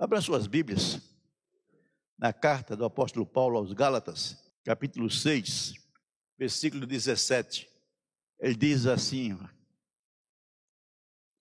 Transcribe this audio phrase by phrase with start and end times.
[0.00, 1.00] Abra suas Bíblias
[2.16, 5.74] na carta do apóstolo Paulo aos Gálatas, capítulo 6,
[6.38, 7.68] versículo 17.
[8.38, 9.36] Ele diz assim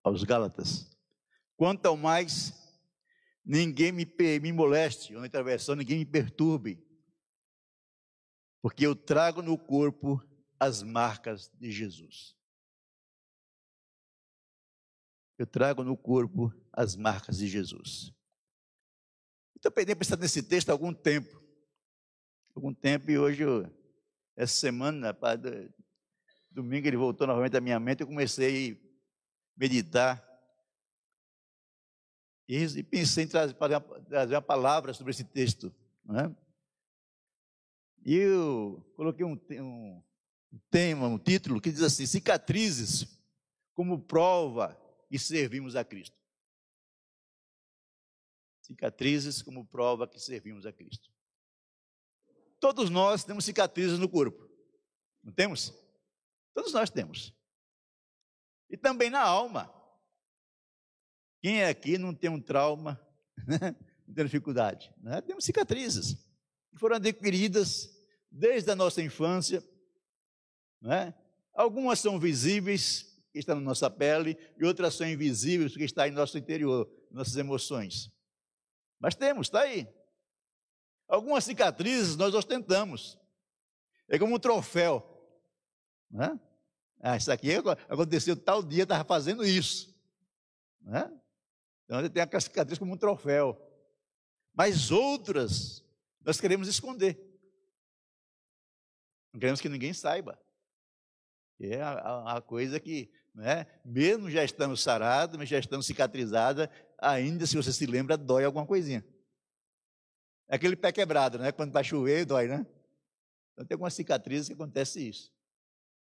[0.03, 0.89] aos Gálatas:
[1.55, 2.51] Quanto ao mais,
[3.45, 6.83] ninguém me, me moleste, ou na versão, ninguém me perturbe,
[8.59, 10.19] porque eu trago no corpo
[10.59, 12.35] as marcas de Jesus.
[15.37, 18.16] Eu trago no corpo as marcas de Jesus.
[19.67, 21.41] Estou pensando nesse texto há algum tempo.
[22.55, 23.43] Algum tempo, e hoje,
[24.35, 25.15] essa semana,
[26.49, 30.23] domingo, ele voltou novamente à minha mente, eu comecei a meditar.
[32.47, 33.55] E pensei em trazer,
[34.07, 35.73] trazer uma palavra sobre esse texto.
[36.03, 36.35] Não é?
[38.05, 40.01] E eu coloquei um, um
[40.71, 43.05] tema, um título que diz assim: Cicatrizes
[43.73, 44.79] como prova
[45.09, 46.16] que servimos a Cristo.
[48.67, 51.09] Cicatrizes como prova que servimos a Cristo.
[52.59, 54.45] Todos nós temos cicatrizes no corpo,
[55.23, 55.73] não temos?
[56.53, 57.33] Todos nós temos.
[58.69, 59.73] E também na alma.
[61.39, 62.99] Quem é aqui não tem um trauma,
[64.05, 64.93] não tem dificuldade?
[64.97, 65.21] Né?
[65.21, 66.15] Temos cicatrizes
[66.69, 67.89] que foram adquiridas
[68.29, 69.63] desde a nossa infância.
[70.81, 71.13] Né?
[71.53, 76.11] Algumas são visíveis, que estão na nossa pele, e outras são invisíveis, que estão em
[76.11, 78.11] nosso interior, nossas emoções.
[78.99, 79.87] Mas temos, está aí.
[81.07, 83.17] Algumas cicatrizes nós ostentamos.
[84.07, 85.05] É como um troféu.
[86.09, 86.39] Né?
[86.99, 87.49] Ah, isso aqui
[87.87, 89.95] aconteceu tal dia, estava fazendo isso.
[90.81, 91.11] Né?
[91.85, 93.61] Então, você tem a cicatriz como um troféu.
[94.53, 95.83] Mas outras,
[96.21, 97.17] nós queremos esconder.
[99.31, 100.39] Não queremos que ninguém saiba.
[101.59, 107.45] É a, a coisa que, né, mesmo já estando sarado, mas já estando cicatrizada, ainda
[107.45, 109.05] se você se lembra, dói alguma coisinha.
[110.47, 111.51] É aquele pé quebrado, né?
[111.51, 112.65] Quando vai chover, dói, né?
[113.53, 115.33] Então tem algumas cicatrizes que acontece isso.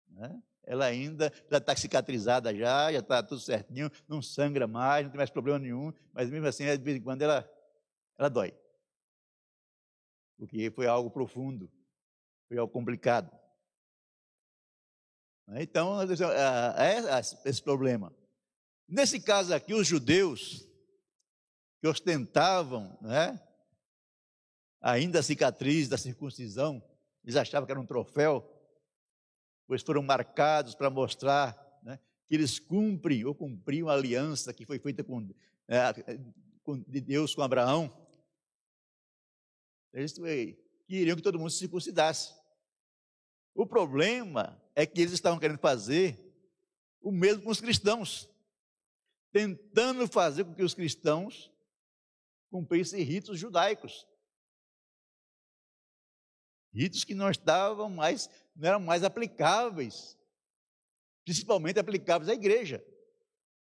[0.07, 0.41] Né?
[0.63, 5.17] Ela ainda já está cicatrizada já, já está tudo certinho, não sangra mais, não tem
[5.17, 7.49] mais problema nenhum, mas mesmo assim, de vez em quando ela,
[8.17, 8.53] ela dói.
[10.37, 11.71] Porque foi algo profundo,
[12.47, 13.29] foi algo complicado.
[15.55, 18.15] Então, é, é esse problema.
[18.87, 20.70] Nesse caso aqui, os judeus
[21.81, 23.41] que ostentavam, né,
[24.79, 26.81] ainda a cicatriz da circuncisão,
[27.23, 28.47] eles achavam que era um troféu,
[29.65, 34.77] pois foram marcados para mostrar né, que eles cumprem ou cumpriam a aliança que foi
[34.77, 35.27] feita com,
[35.67, 36.19] é,
[36.61, 37.91] com, de Deus com Abraão.
[39.91, 40.13] Eles
[40.87, 42.33] queriam que todo mundo se circuncidasse.
[43.55, 46.31] O problema é que eles estavam querendo fazer
[47.01, 48.29] o mesmo com os cristãos,
[49.31, 51.51] tentando fazer com que os cristãos
[52.51, 54.05] cumprissem ritos judaicos.
[56.73, 60.17] Ritos que não estavam mais, não eram mais aplicáveis,
[61.23, 62.85] principalmente aplicáveis à igreja.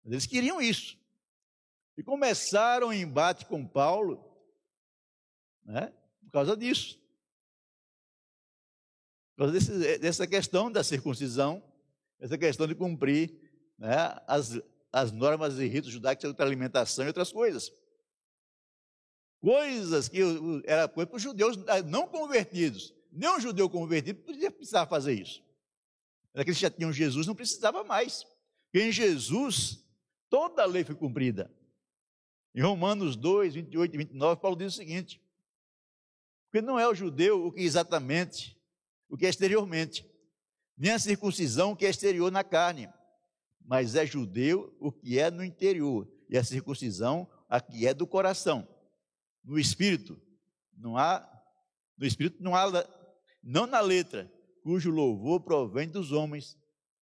[0.04, 0.98] Eles queriam isso.
[1.96, 4.24] E começaram o embate com Paulo,
[5.64, 5.92] né,
[6.24, 6.98] por causa disso.
[9.36, 11.62] Por causa desse, dessa questão da circuncisão,
[12.18, 13.38] essa questão de cumprir
[13.78, 13.96] né,
[14.26, 14.58] as,
[14.90, 17.70] as normas e ritos judaicos de alimentação e outras coisas
[19.42, 20.20] coisas que
[20.64, 22.94] era coisa para os judeus ah, não convertidos.
[23.10, 25.42] Nem um judeu convertido precisar fazer isso.
[26.32, 28.24] Aqueles que já tinham Jesus não precisava mais.
[28.72, 29.84] Em Jesus,
[30.30, 31.52] toda a lei foi cumprida.
[32.54, 35.20] Em Romanos 2, 28 e 29, Paulo diz o seguinte:
[36.44, 38.56] porque não é o judeu o que exatamente,
[39.08, 40.08] o que é exteriormente,
[40.78, 42.88] nem a circuncisão o que é exterior na carne,
[43.60, 48.06] mas é judeu o que é no interior, e a circuncisão a que é do
[48.06, 48.66] coração
[49.44, 50.20] no espírito,
[50.76, 51.28] não há
[51.96, 52.64] no espírito não há
[53.42, 54.32] não na letra,
[54.62, 56.58] cujo louvor provém dos homens,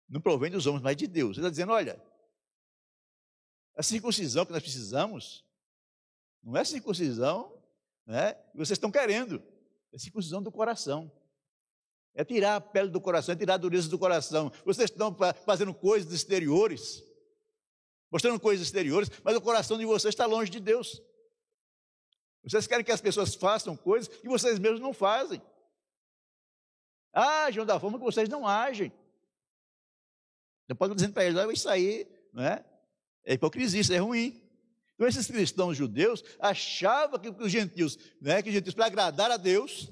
[0.08, 1.36] não provém dos homens, mas de Deus.
[1.36, 2.00] Ele está dizendo, olha,
[3.76, 5.44] a circuncisão que nós precisamos
[6.42, 7.62] não é circuncisão
[8.06, 9.42] né, que vocês estão querendo,
[9.92, 11.10] é circuncisão do coração.
[12.14, 14.52] É tirar a pele do coração, é tirar a dureza do coração.
[14.66, 15.16] Vocês estão
[15.46, 17.02] fazendo coisas exteriores,
[18.10, 21.00] mostrando coisas exteriores, mas o coração de vocês está longe de Deus.
[22.42, 25.40] Vocês querem que as pessoas façam coisas que vocês mesmos não fazem.
[27.12, 28.92] Ajam da forma que vocês não agem.
[30.68, 32.64] Eu posso dizer para eles, isso aí né,
[33.24, 34.42] é hipocrisia, isso é ruim.
[34.94, 39.36] Então, esses cristãos judeus achavam que os gentios, né, que os gentios, para agradar a
[39.36, 39.90] Deus,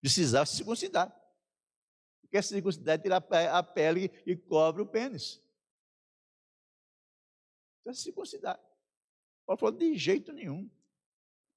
[0.00, 1.14] precisavam se circuncidar.
[2.20, 5.42] Porque se circuncidar é tirar a pele e cobre o pênis.
[7.80, 8.60] Então, se circuncidar.
[9.46, 10.70] Paulo falou, de jeito nenhum.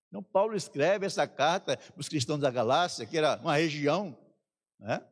[0.10, 4.18] Então, Paulo escreve essa carta para os cristãos da Galácia, que era uma região,
[4.80, 5.06] né?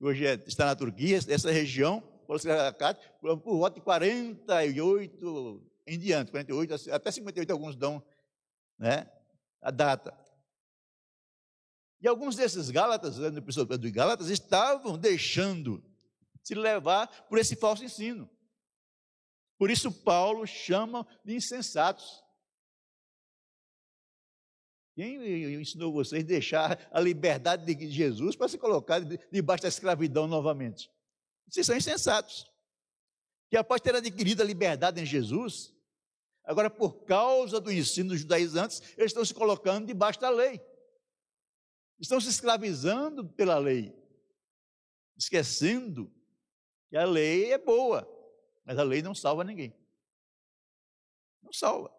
[0.00, 5.70] hoje é, está na Turquia, essa região, Paulo escreve a carta, por, volta de 48
[5.86, 8.02] em diante, 48, até 58 alguns dão
[8.78, 9.10] né,
[9.60, 10.16] a data.
[12.00, 15.82] E alguns desses Gálatas, né, do Gálatas, estavam deixando
[16.42, 18.30] se levar por esse falso ensino.
[19.58, 22.23] Por isso Paulo chama de insensatos.
[24.94, 29.00] Quem ensinou vocês a deixar a liberdade de Jesus para se colocar
[29.32, 30.88] debaixo da escravidão novamente?
[31.48, 32.46] Vocês são insensatos.
[33.50, 35.74] Que após ter adquirido a liberdade em Jesus,
[36.44, 40.60] agora por causa do ensino dos judaizantes, eles estão se colocando debaixo da lei.
[41.98, 43.92] Estão se escravizando pela lei,
[45.16, 46.12] esquecendo
[46.88, 48.08] que a lei é boa,
[48.64, 49.76] mas a lei não salva ninguém.
[51.42, 51.92] Não salva.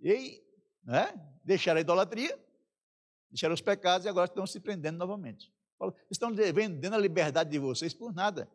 [0.00, 0.42] E
[0.84, 1.12] né,
[1.44, 2.38] deixaram a idolatria,
[3.30, 5.52] deixaram os pecados e agora estão se prendendo novamente.
[6.10, 8.50] Estão vendendo a liberdade de vocês por nada.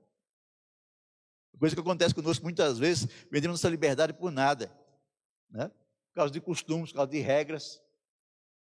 [1.59, 4.71] Coisa que acontece conosco muitas vezes, vendemos nossa liberdade por nada.
[5.49, 5.69] Né?
[5.69, 7.77] Por causa de costumes, por causa de regras,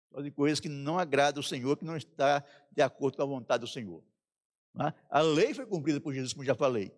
[0.09, 3.23] por causa de coisas que não agradam o Senhor, que não está de acordo com
[3.23, 4.03] a vontade do Senhor.
[4.75, 4.94] Né?
[5.09, 6.93] A lei foi cumprida por Jesus, como já falei.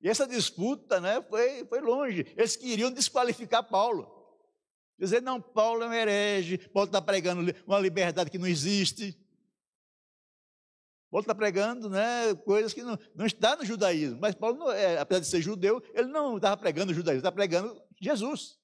[0.00, 2.26] E essa disputa né, foi, foi longe.
[2.36, 4.23] Eles queriam desqualificar Paulo.
[4.98, 9.18] Dizer, não, Paulo é um herege, Paulo está pregando uma liberdade que não existe.
[11.10, 14.18] Paulo está pregando né, coisas que não, não está no judaísmo.
[14.20, 17.34] Mas Paulo, não, é, apesar de ser judeu, ele não estava pregando o judaísmo, estava
[17.34, 18.58] pregando Jesus.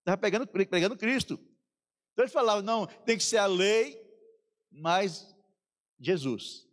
[0.00, 1.34] Estava pregando, pregando Cristo.
[2.12, 4.00] Então ele falava, não, tem que ser a lei,
[4.70, 5.34] mas
[5.98, 6.66] Jesus.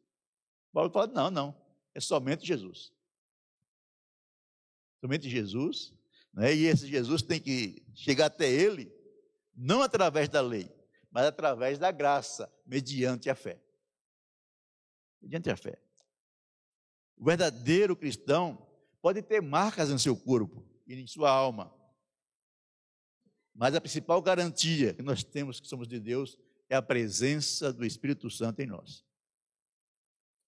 [0.72, 1.62] Paulo fala, não, não,
[1.94, 2.92] é somente Jesus.
[5.00, 5.94] Somente Jesus
[6.34, 6.54] né?
[6.54, 8.92] E esse Jesus tem que chegar até ele,
[9.56, 10.70] não através da lei,
[11.12, 13.62] mas através da graça, mediante a fé.
[15.22, 15.80] Mediante a fé.
[17.16, 18.68] O verdadeiro cristão
[19.02, 21.74] pode ter marcas em seu corpo e em sua alma.
[23.54, 26.38] Mas a principal garantia que nós temos que somos de Deus
[26.68, 29.06] é a presença do Espírito Santo em nós.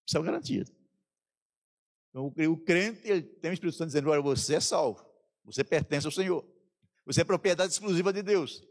[0.07, 0.65] Isso é uma garantia.
[2.09, 5.04] Então, o crente ele tem o Espírito Santo dizendo: Olha, você é salvo.
[5.45, 6.45] Você pertence ao Senhor.
[7.05, 8.63] Você é propriedade exclusiva de Deus.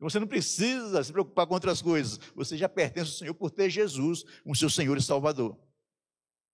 [0.00, 2.18] Você não precisa se preocupar com outras coisas.
[2.34, 5.58] Você já pertence ao Senhor por ter Jesus como seu Senhor e Salvador.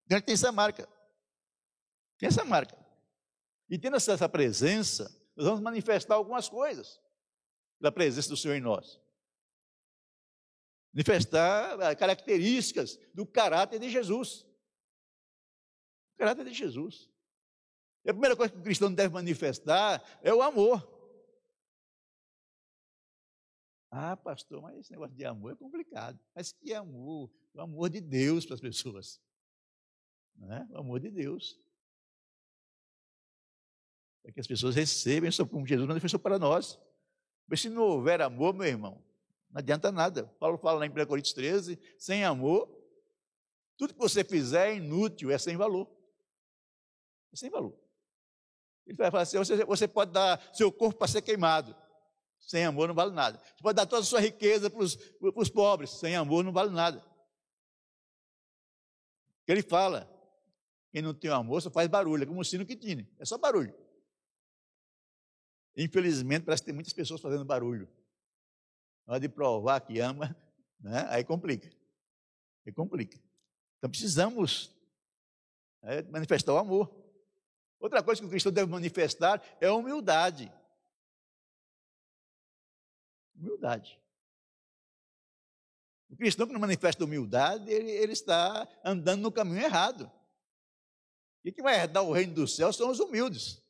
[0.05, 0.89] Então ele tem essa marca.
[2.19, 2.77] Tem essa marca.
[3.69, 5.05] E tendo essa presença,
[5.37, 7.01] nós vamos manifestar algumas coisas
[7.81, 9.01] da presença do Senhor em nós.
[10.93, 14.43] Manifestar ah, características do caráter de Jesus.
[16.15, 17.09] O caráter de Jesus.
[18.05, 20.89] E a primeira coisa que o cristão deve manifestar é o amor.
[23.91, 26.19] Ah, pastor, mas esse negócio de amor é complicado.
[26.35, 27.31] Mas que amor?
[27.53, 29.21] O amor de Deus para as pessoas.
[30.37, 30.67] Não é?
[30.71, 31.59] O amor de Deus.
[34.23, 36.79] Para que as pessoas recebam como Jesus manifestou para nós.
[37.49, 39.05] Mas se não houver amor, meu irmão,
[39.51, 40.27] não adianta nada.
[40.39, 42.69] Paulo fala lá em 1 Coríntios 13: sem amor,
[43.77, 45.91] tudo que você fizer é inútil, é sem valor.
[47.33, 47.80] É sem valor.
[48.87, 51.77] Ele vai falar assim: você, pode dar seu corpo para ser queimado.
[52.41, 53.39] Sem amor não vale nada.
[53.39, 55.91] Você pode dar toda a sua riqueza para os, pobres.
[55.91, 57.05] Sem amor não vale nada.
[59.47, 60.09] Ele fala:
[60.93, 63.09] quem não tem amor só faz barulho, é como um sino que tine.
[63.19, 63.75] É só barulho.
[65.77, 67.89] Infelizmente, parece que tem muitas pessoas fazendo barulho.
[69.07, 70.37] Na hora de provar que ama,
[70.81, 71.71] né, aí complica.
[72.67, 73.19] Aí complica.
[73.79, 74.77] Então precisamos
[75.83, 77.00] é, manifestar o amor.
[77.81, 80.53] Outra coisa que o cristão deve manifestar é humildade.
[83.35, 83.99] Humildade.
[86.11, 90.13] O cristão que não manifesta humildade, ele, ele está andando no caminho errado.
[91.43, 93.63] E que vai herdar o reino do céu são os humildes.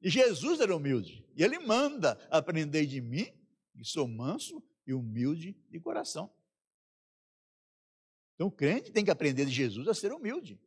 [0.00, 1.26] E Jesus era humilde.
[1.36, 3.30] E ele manda aprender de mim,
[3.76, 6.32] que sou manso e humilde de coração.
[8.34, 10.58] Então o crente tem que aprender de Jesus a ser humilde.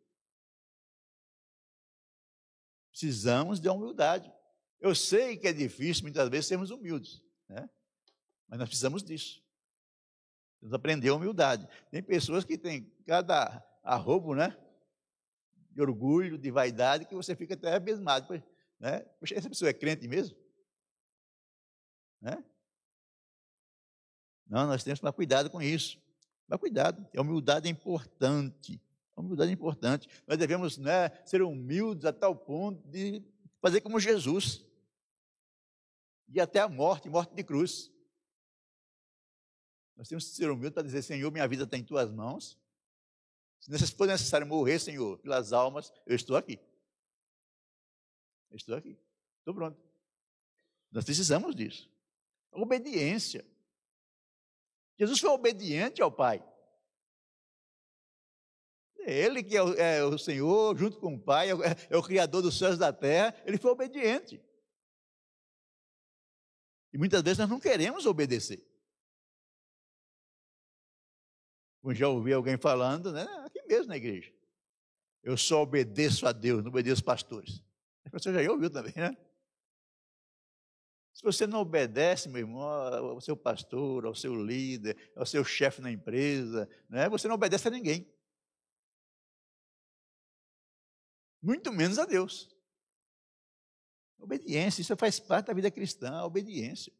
[2.97, 4.33] Precisamos de humildade.
[4.79, 7.69] Eu sei que é difícil muitas vezes sermos humildes, né?
[8.47, 9.39] mas nós precisamos disso.
[10.53, 11.67] Precisamos aprender a humildade.
[11.91, 14.57] Tem pessoas que têm cada arrobo, né?
[15.69, 18.43] De orgulho, de vaidade, que você fica até abismado.
[18.79, 19.01] Né?
[19.19, 20.35] Poxa, essa pessoa é crente mesmo?
[22.19, 22.43] Né?
[24.47, 26.01] Não, nós temos que tomar cuidado com isso.
[26.47, 27.07] Tomar cuidado.
[27.15, 28.81] A humildade é importante.
[29.17, 30.07] Humildade é importante.
[30.27, 33.23] Nós devemos né, ser humildes a tal ponto de
[33.59, 34.63] fazer como Jesus.
[36.29, 37.91] E até a morte, morte de cruz.
[39.95, 42.59] Nós temos que ser humildes para dizer, Senhor, minha vida está em tuas mãos.
[43.59, 46.59] Se for necessário morrer, Senhor, pelas almas, eu estou aqui.
[48.51, 48.97] Estou aqui.
[49.39, 49.77] Estou pronto.
[50.91, 51.91] Nós precisamos disso.
[52.51, 53.45] Obediência.
[54.97, 56.43] Jesus foi obediente ao Pai.
[59.07, 61.95] É ele que é o, é o Senhor, junto com o Pai, é o, é
[61.95, 64.43] o Criador dos céus e da terra, ele foi obediente.
[66.91, 68.61] E muitas vezes nós não queremos obedecer.
[71.81, 73.23] Como já ouvi alguém falando, né?
[73.45, 74.29] aqui mesmo na igreja.
[75.23, 77.63] Eu só obedeço a Deus, não obedeço pastores.
[78.11, 79.15] Você já ouviu também, né?
[81.13, 85.81] Se você não obedece, meu irmão, ao seu pastor, ao seu líder, ao seu chefe
[85.81, 87.07] na empresa, né?
[87.07, 88.05] você não obedece a ninguém.
[91.47, 92.53] Muito menos a Deus.
[94.19, 96.91] Obediência, isso faz parte da vida cristã, a obediência.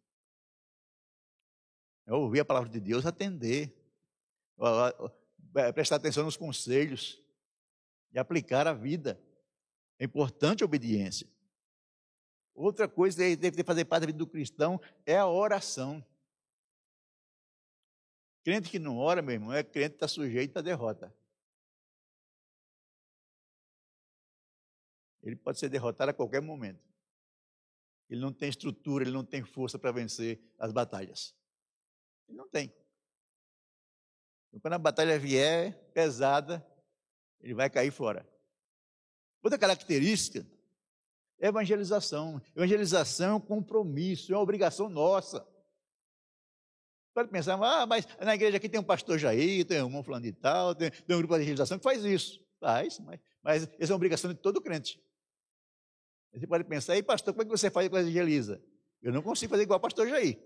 [2.06, 3.78] É ouvir a palavra de Deus, atender,
[5.54, 7.22] é, prestar atenção nos conselhos
[8.14, 9.22] e aplicar a vida.
[10.00, 11.28] É importante a obediência.
[12.56, 16.02] Outra coisa que deve fazer parte da vida do cristão é a oração.
[18.46, 21.14] Crente que não ora, meu irmão, é crente que está sujeito à derrota.
[25.24, 26.82] Ele pode ser derrotado a qualquer momento.
[28.10, 31.36] Ele não tem estrutura, ele não tem força para vencer as batalhas.
[32.28, 32.74] Ele não tem.
[34.48, 36.66] Então, quando a batalha vier pesada,
[37.42, 38.28] ele vai cair fora.
[39.44, 40.46] Outra característica
[41.40, 42.42] Evangelização.
[42.56, 45.48] Evangelização é um compromisso, é uma obrigação nossa.
[47.14, 50.24] Pode pensar, ah, mas na igreja aqui tem um pastor Jair, tem um irmão falando
[50.24, 52.44] de tal, tem, tem, um grupo de evangelização que faz isso.
[52.60, 55.00] Faz, mas, mas essa é uma obrigação de todo crente.
[56.34, 58.62] Você pode pensar, e pastor, como é que você faz com evangeliza?
[59.02, 60.40] Eu não consigo fazer igual o pastor Jair.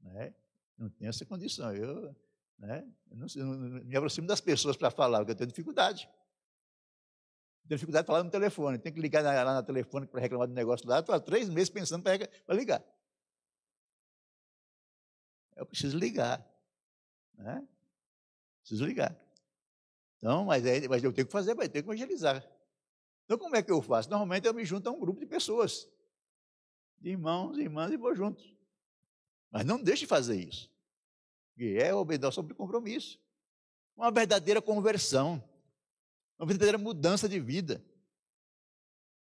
[0.00, 0.34] Né?
[0.76, 1.74] Não tenho essa condição.
[1.74, 2.14] Eu,
[2.58, 2.86] né?
[3.10, 6.08] eu não, não me aproximo das pessoas para falar, porque eu tenho dificuldade.
[7.68, 8.78] Tenho dificuldade de falar no telefone.
[8.78, 11.00] Tem que ligar lá na telefone para reclamar do negócio lá.
[11.00, 12.84] Estou há três meses pensando para ligar.
[15.56, 16.46] Eu preciso ligar.
[17.34, 17.66] Né?
[18.60, 19.16] Preciso ligar.
[20.16, 22.44] Então, mas, é, mas eu tenho que fazer, vai ter que evangelizar.
[23.26, 24.08] Então, como é que eu faço?
[24.08, 25.86] Normalmente eu me junto a um grupo de pessoas,
[26.98, 28.42] de irmãos, irmãs, e vou junto.
[29.50, 30.72] Mas não deixe de fazer isso.
[31.54, 33.20] Que é obedecer sobre compromisso.
[33.94, 35.42] Uma verdadeira conversão
[36.38, 37.84] uma verdadeira mudança de vida.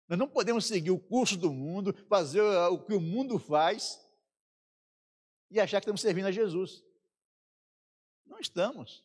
[0.08, 4.00] Nós não podemos seguir o curso do mundo, fazer o que o mundo faz
[5.50, 6.84] e achar que estamos servindo a Jesus.
[8.25, 9.03] Não estamos.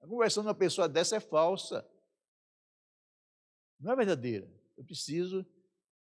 [0.00, 1.88] A conversão de uma pessoa dessa é falsa.
[3.82, 4.50] Não é verdadeira.
[4.76, 5.42] Eu preciso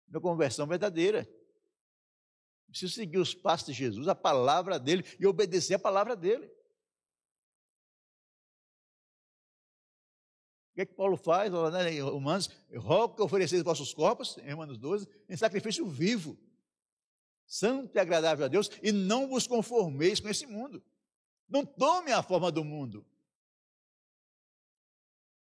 [0.08, 1.20] de uma conversão verdadeira.
[1.20, 6.50] Eu preciso seguir os passos de Jesus, a palavra dele e obedecer a palavra dele.
[10.76, 11.50] que é que Paulo faz?
[11.72, 16.38] Né, em Romanos, rogo que ofereceis vossos corpos, em Romanos 12, em sacrifício vivo,
[17.46, 20.82] santo e agradável a Deus, e não vos conformeis com esse mundo.
[21.48, 23.06] Não tome a forma do mundo.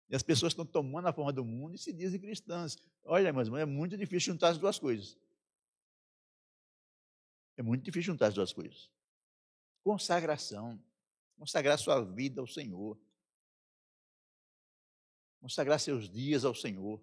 [0.09, 2.77] E as pessoas estão tomando a forma do mundo e se dizem cristãs.
[3.03, 5.17] Olha, mas é muito difícil juntar as duas coisas.
[7.57, 8.89] É muito difícil juntar as duas coisas.
[9.83, 10.81] Consagração.
[11.37, 12.97] Consagrar sua vida ao Senhor
[15.39, 17.01] consagrar seus dias ao Senhor,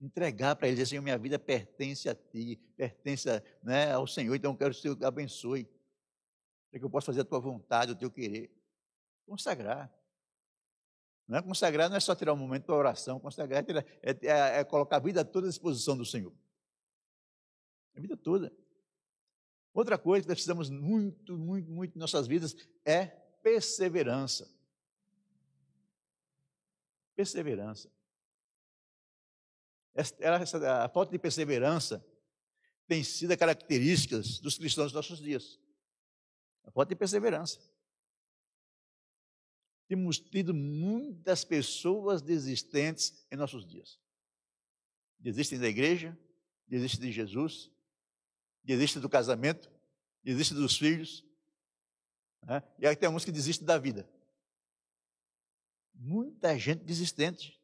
[0.00, 3.28] entregar para Ele, dizer, Senhor, minha vida pertence a Ti, pertence
[3.62, 5.68] né, ao Senhor, então eu quero que o Senhor abençoe,
[6.70, 8.50] para que eu possa fazer a Tua vontade, o Teu querer.
[9.26, 9.92] Consagrar.
[11.26, 14.60] Não é consagrar, não é só tirar um momento para oração, consagrar é, é, é,
[14.60, 16.32] é colocar a vida toda à disposição do Senhor.
[17.94, 18.52] A vida toda.
[19.72, 24.50] Outra coisa que nós precisamos muito, muito, muito em nossas vidas é perseverança.
[27.14, 27.90] Perseverança.
[29.94, 32.04] Essa, a falta de perseverança
[32.86, 35.58] tem sido a característica dos cristãos dos nossos dias.
[36.64, 37.58] A falta de perseverança.
[39.92, 44.00] Temos tido muitas pessoas desistentes em nossos dias.
[45.18, 46.18] Desistem da igreja,
[46.66, 47.70] desistem de Jesus,
[48.64, 49.70] desistem do casamento,
[50.24, 51.22] desistem dos filhos.
[52.40, 52.62] Né?
[52.78, 54.10] E aí tem alguns que desistem da vida.
[55.92, 57.62] Muita gente desistente.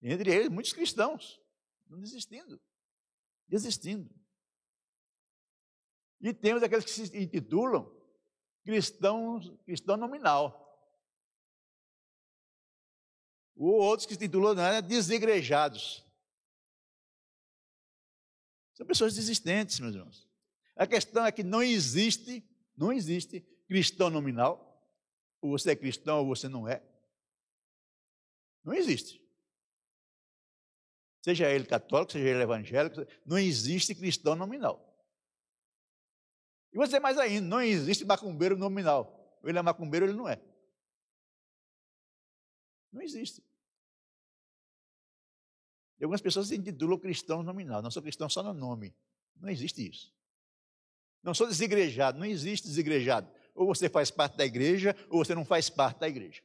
[0.00, 1.42] Entre eles, muitos cristãos,
[1.88, 2.62] não desistindo.
[3.48, 4.08] Desistindo.
[6.20, 8.03] E temos aqueles que se intitulam
[8.64, 10.60] cristão, cristão nominal.
[13.54, 16.04] Ou outros que se titulam né, desigrejados.
[18.74, 20.28] São pessoas desistentes, meus irmãos.
[20.74, 22.44] A questão é que não existe,
[22.76, 24.70] não existe cristão nominal.
[25.40, 26.82] Ou você é cristão ou você não é.
[28.64, 29.22] Não existe.
[31.22, 34.93] Seja ele católico, seja ele evangélico, não existe cristão nominal.
[36.74, 39.38] E você mais ainda, não existe macumbeiro nominal.
[39.44, 40.42] Ele é macumbeiro, ele não é.
[42.92, 43.40] Não existe.
[46.00, 47.80] E algumas pessoas se intitulam cristãos nominal.
[47.80, 48.92] Não sou cristão só no nome.
[49.36, 50.12] Não existe isso.
[51.22, 52.18] Não sou desigrejado.
[52.18, 53.30] Não existe desigrejado.
[53.54, 56.42] Ou você faz parte da igreja, ou você não faz parte da igreja.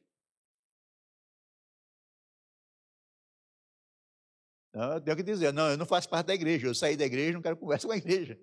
[4.72, 6.68] Não, eu tenho que dizer, não, eu não faço parte da igreja.
[6.68, 8.40] Eu saí da igreja, não quero conversa com a igreja.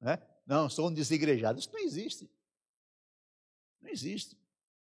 [0.00, 0.18] Né?
[0.48, 1.58] Não, sou um desigrejado.
[1.58, 2.28] Isso não existe.
[3.82, 4.34] Não existe.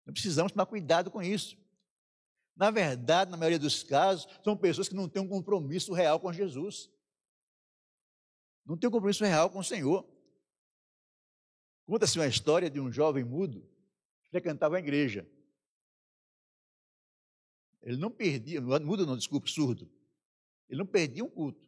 [0.05, 1.57] Nós precisamos tomar cuidado com isso.
[2.55, 6.31] Na verdade, na maioria dos casos, são pessoas que não têm um compromisso real com
[6.31, 6.91] Jesus.
[8.63, 10.07] Não têm um compromisso real com o Senhor.
[11.87, 13.67] Conta-se uma história de um jovem mudo
[14.21, 15.27] que frequentava a igreja.
[17.81, 19.89] Ele não perdia, mudo não, desculpe, surdo.
[20.69, 21.67] Ele não perdia um culto.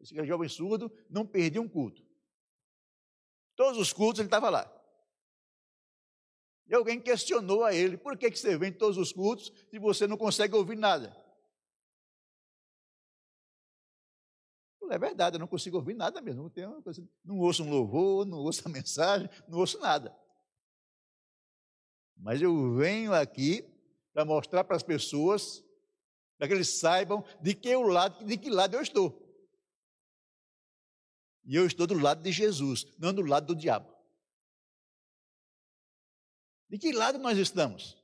[0.00, 2.07] Esse jovem surdo não perdia um culto.
[3.58, 4.72] Todos os cultos ele estava lá.
[6.68, 9.80] E alguém questionou a ele: por que, que você vem em todos os cultos se
[9.80, 11.14] você não consegue ouvir nada?
[14.90, 16.44] É verdade, eu não consigo ouvir nada mesmo.
[16.44, 16.82] Não, tenho,
[17.24, 20.16] não ouço um louvor, não ouço a mensagem, não ouço nada.
[22.16, 23.68] Mas eu venho aqui
[24.12, 25.64] para mostrar para as pessoas,
[26.38, 29.27] para que eles saibam de que, lado, de que lado eu estou.
[31.48, 33.90] E eu estou do lado de Jesus, não do lado do diabo.
[36.68, 37.96] De que lado nós estamos?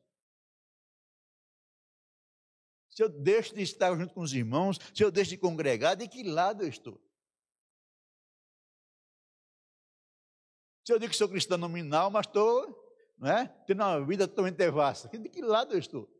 [2.88, 6.09] Se eu deixo de estar junto com os irmãos, se eu deixo de congregar, de
[6.09, 6.98] que lado eu estou?
[10.87, 12.83] Se eu digo que sou cristão nominal, mas estou
[13.18, 16.11] não é, tendo uma vida totalmente devassa, de que lado eu estou?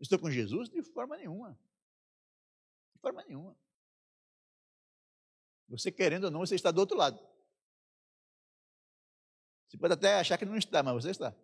[0.00, 0.70] Estou com Jesus?
[0.70, 1.58] De forma nenhuma.
[2.94, 3.63] De forma nenhuma.
[5.78, 7.18] Você querendo ou não, você está do outro lado.
[9.68, 11.34] Você pode até achar que não está, mas você está.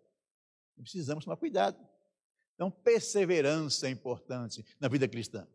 [0.77, 1.79] Precisamos tomar cuidado.
[2.55, 5.49] Então, perseverança é importante na vida cristã.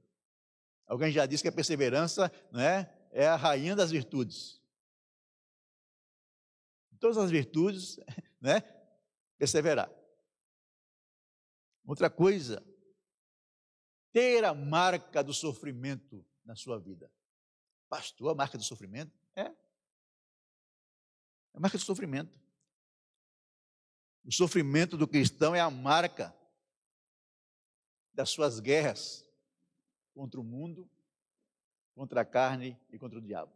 [0.86, 4.62] Alguém já disse que a perseverança não é, é a rainha das virtudes.
[7.00, 8.00] Todas as virtudes,
[8.42, 8.62] né?
[9.38, 9.92] Perseverar.
[11.86, 12.64] Outra coisa,
[14.12, 17.12] ter a marca do sofrimento na sua vida.
[17.89, 19.17] Pastor, a marca do sofrimento?
[19.36, 19.41] É.
[19.43, 19.58] É
[21.54, 22.39] a marca do sofrimento.
[24.26, 26.36] O sofrimento do cristão é a marca
[28.13, 29.24] das suas guerras
[30.13, 30.89] contra o mundo,
[31.93, 33.54] contra a carne e contra o diabo.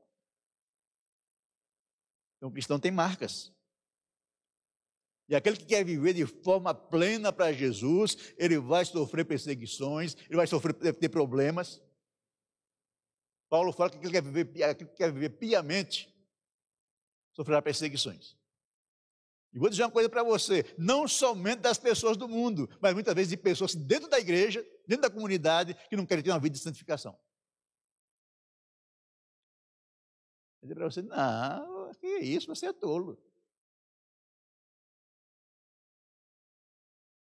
[2.38, 3.52] Então o cristão tem marcas.
[5.28, 10.36] E aquele que quer viver de forma plena para Jesus, ele vai sofrer perseguições, ele
[10.36, 11.82] vai sofrer ter problemas.
[13.50, 16.14] Paulo fala que aquele que quer viver, que quer viver piamente
[17.34, 18.38] sofrerá perseguições.
[19.52, 23.16] E vou dizer uma coisa para você: não somente das pessoas do mundo, mas muitas
[23.16, 26.54] vezes de pessoas dentro da igreja, dentro da comunidade, que não querem ter uma vida
[26.54, 27.20] de santificação.
[30.62, 33.18] Digo para você: não, que isso, você é tolo.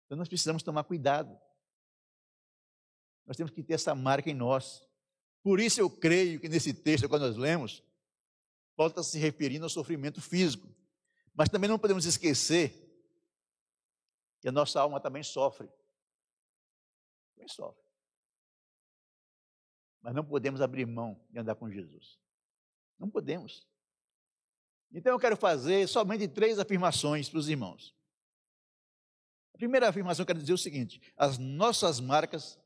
[0.06, 1.40] Então nós precisamos tomar cuidado.
[3.26, 4.89] Nós temos que ter essa marca em nós.
[5.42, 7.84] Por isso eu creio que nesse texto, quando nós lemos,
[8.76, 10.68] Paulo está se referindo ao sofrimento físico.
[11.34, 12.74] Mas também não podemos esquecer
[14.42, 15.70] que a nossa alma também sofre.
[17.36, 17.84] Também sofre.
[20.02, 22.20] Mas não podemos abrir mão de andar com Jesus.
[22.98, 23.68] Não podemos.
[24.92, 27.96] Então eu quero fazer somente três afirmações para os irmãos.
[29.54, 32.58] A primeira afirmação eu quero dizer o seguinte: as nossas marcas,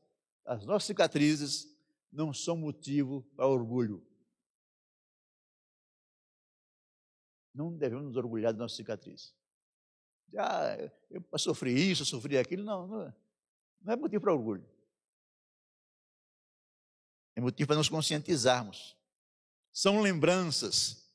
[0.44, 1.73] as nossas cicatrizes
[2.14, 4.02] não são motivo para orgulho.
[7.54, 9.32] não devemos nos orgulhar da nossa cicatriz.
[10.36, 10.76] Ah,
[11.08, 12.64] eu sofri isso, sofri aquilo.
[12.64, 13.14] Não, não é,
[13.80, 14.68] não é motivo para orgulho.
[17.36, 18.96] É motivo para nos conscientizarmos.
[19.72, 21.08] São lembranças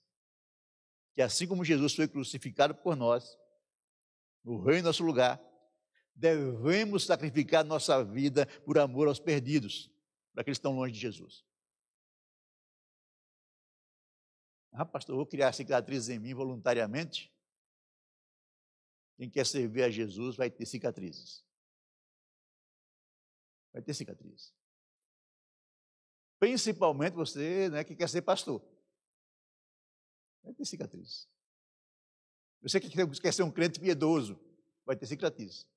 [1.13, 3.37] que, assim como Jesus foi crucificado por nós,
[4.43, 5.41] morreu em nosso lugar,
[6.15, 9.91] devemos sacrificar nossa vida por amor aos perdidos,
[10.39, 11.45] para que eles estão longe de Jesus.
[14.71, 17.29] Ah, pastor, vou criar cicatrizes em mim voluntariamente?
[19.17, 21.45] Quem quer servir a Jesus vai ter cicatrizes.
[23.73, 24.55] Vai ter cicatrizes.
[26.39, 28.65] Principalmente você né, que quer ser pastor.
[30.41, 31.27] Vai ter cicatrizes.
[32.61, 34.39] Você que quer ser um crente piedoso,
[34.85, 35.67] vai ter cicatrizes.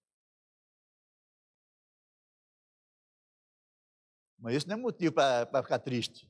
[4.42, 6.28] Mas isso não é motivo para ficar triste.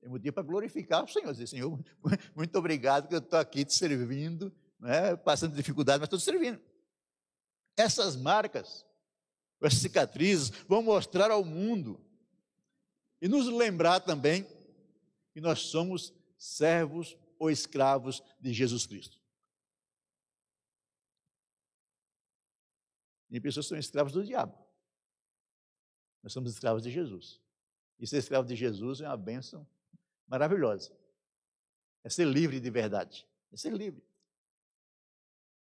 [0.00, 1.32] É motivo para glorificar o Senhor.
[1.32, 1.78] Dizer, Senhor,
[2.34, 6.62] muito obrigado que eu estou aqui te servindo, né, passando dificuldade, mas estou te servindo.
[7.76, 8.86] Essas marcas,
[9.60, 12.00] essas cicatrizes, vão mostrar ao mundo
[13.20, 14.46] e nos lembrar também
[15.32, 19.18] que nós somos servos ou escravos de Jesus Cristo.
[23.28, 24.69] E pessoas são escravos do diabo.
[26.22, 27.40] Nós somos escravos de Jesus.
[27.98, 29.66] E ser escravo de Jesus é uma bênção
[30.26, 30.92] maravilhosa.
[32.02, 33.26] É ser livre de verdade.
[33.52, 34.02] É ser livre.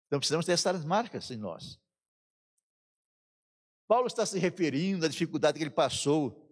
[0.06, 1.80] Então precisamos ter essas marcas em nós.
[3.86, 6.44] Paulo está se referindo à dificuldade que ele passou,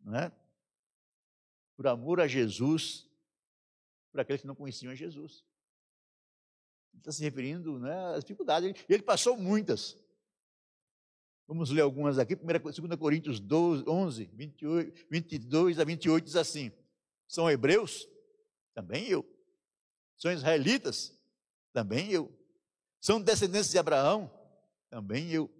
[0.00, 0.32] não é?
[1.76, 3.08] por amor a Jesus,
[4.10, 5.44] por aqueles que não conheciam Jesus.
[6.92, 8.68] Ele está se referindo né, às dificuldades.
[8.68, 9.98] Ele, ele passou muitas.
[11.46, 12.34] Vamos ler algumas aqui.
[12.34, 16.72] 2 Coríntios 12, 11, 28, 22 a 28 diz assim:
[17.28, 18.08] São hebreus?
[18.74, 19.24] Também eu.
[20.16, 21.16] São israelitas?
[21.72, 22.32] Também eu.
[23.00, 24.30] São descendentes de Abraão?
[24.88, 25.50] Também eu.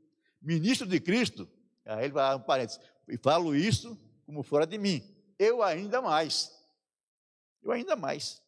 [0.40, 1.49] Ministro de Cristo?
[1.85, 2.81] Aí ele vai um parênteses.
[3.09, 5.03] E falo isso como fora de mim.
[5.38, 6.51] Eu ainda mais.
[7.62, 8.42] Eu ainda mais.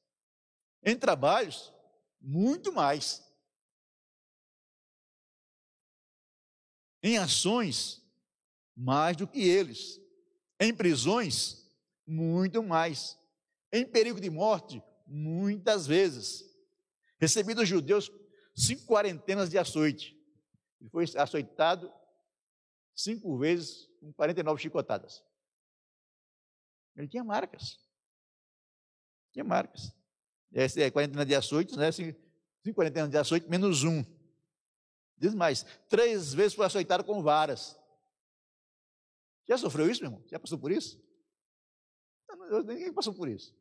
[0.83, 1.73] Em trabalhos,
[2.21, 3.26] muito mais.
[7.03, 8.03] Em ações,
[8.77, 10.01] mais do que eles.
[10.61, 11.67] Em prisões,
[12.07, 13.19] muito mais.
[13.73, 16.45] Em perigo de morte, muitas vezes.
[17.19, 18.11] Recebi dos judeus
[18.55, 20.17] cinco quarentenas de açoite.
[20.81, 21.93] Ele foi açoitado
[22.95, 25.23] cinco vezes com 49 chicotadas.
[26.97, 27.79] Ele tinha marcas.
[29.33, 29.93] Tinha marcas.
[30.53, 31.93] Essa é quarentena de açoite, né?
[31.93, 32.17] Cinco
[32.73, 34.03] quarentenas de açoite menos um.
[35.17, 37.79] Diz mais, três vezes foi açoitado com varas.
[39.49, 40.25] Já sofreu isso, meu irmão?
[40.29, 41.01] Já passou por isso?
[42.65, 43.55] Ninguém passou por isso.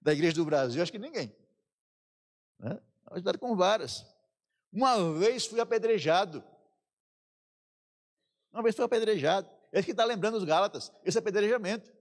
[0.00, 1.34] Da igreja do Brasil, acho que ninguém.
[3.06, 4.06] Açoitado com varas.
[4.72, 6.42] Uma vez fui apedrejado.
[8.52, 9.48] Uma vez fui apedrejado.
[9.72, 11.92] Esse que está lembrando os Gálatas, esse apedrejamento.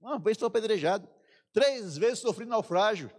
[0.00, 1.08] Uma vez fui apedrejado.
[1.52, 3.10] Três vezes sofri naufrágio.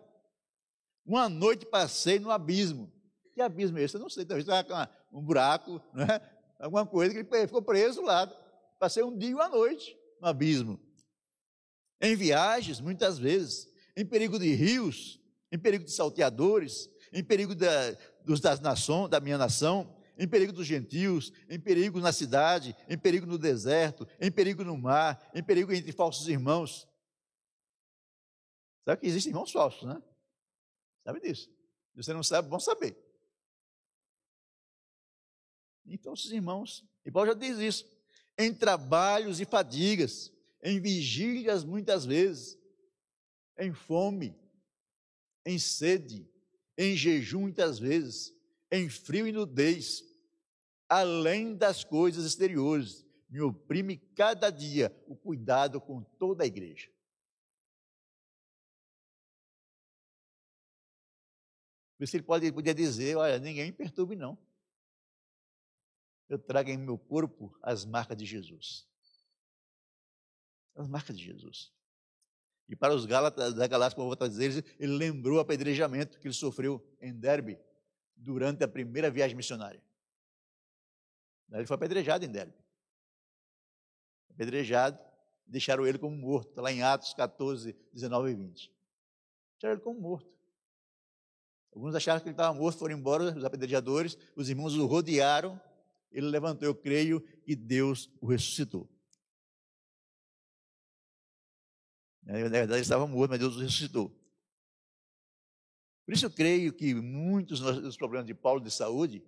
[1.05, 2.91] Uma noite passei no abismo.
[3.39, 3.95] Que abismo é esse?
[3.95, 4.45] Eu não sei, talvez
[5.13, 6.19] um buraco, né?
[6.59, 8.27] alguma coisa que ele ficou preso lá.
[8.77, 10.77] Passei um dia e uma noite no abismo.
[12.01, 17.91] Em viagens, muitas vezes, em perigo de rios, em perigo de salteadores, em perigo da,
[18.25, 22.97] dos, das nações, da minha nação, em perigo dos gentios, em perigo na cidade, em
[22.97, 26.85] perigo no deserto, em perigo no mar, em perigo entre falsos irmãos.
[28.83, 30.03] Sabe que existem irmãos falsos, né?
[31.05, 31.49] Sabe disso.
[31.93, 33.08] Se você não sabe, bom saber.
[35.89, 37.85] Então, esses irmãos, e Paulo já diz isso,
[38.37, 40.31] em trabalhos e fadigas,
[40.63, 42.57] em vigílias muitas vezes,
[43.57, 44.35] em fome,
[45.45, 46.29] em sede,
[46.77, 48.33] em jejum muitas vezes,
[48.71, 50.03] em frio e nudez,
[50.87, 56.89] além das coisas exteriores, me oprime cada dia o cuidado com toda a igreja.
[61.97, 64.37] Por isso ele pode, podia dizer, olha, ninguém me perturbe não
[66.29, 68.87] eu trago em meu corpo as marcas de Jesus.
[70.75, 71.73] As marcas de Jesus.
[72.69, 76.27] E para os Gálatas, da Galácia, como eu vou dizer, ele lembrou o apedrejamento que
[76.27, 77.59] ele sofreu em Derbe
[78.15, 79.83] durante a primeira viagem missionária.
[81.51, 82.53] Ele foi apedrejado em Derbe.
[84.29, 84.99] Apedrejado,
[85.47, 88.71] deixaram ele como morto, está lá em Atos 14, 19 e 20.
[89.53, 90.31] Deixaram ele como morto.
[91.73, 95.59] Alguns acharam que ele estava morto, foram embora, os apedrejadores, os irmãos o rodearam
[96.11, 98.89] ele levantou, eu creio, e Deus o ressuscitou.
[102.23, 104.15] Na verdade, ele estava morto, mas Deus o ressuscitou.
[106.05, 109.23] Por isso eu creio que muitos dos problemas de Paulo de saúde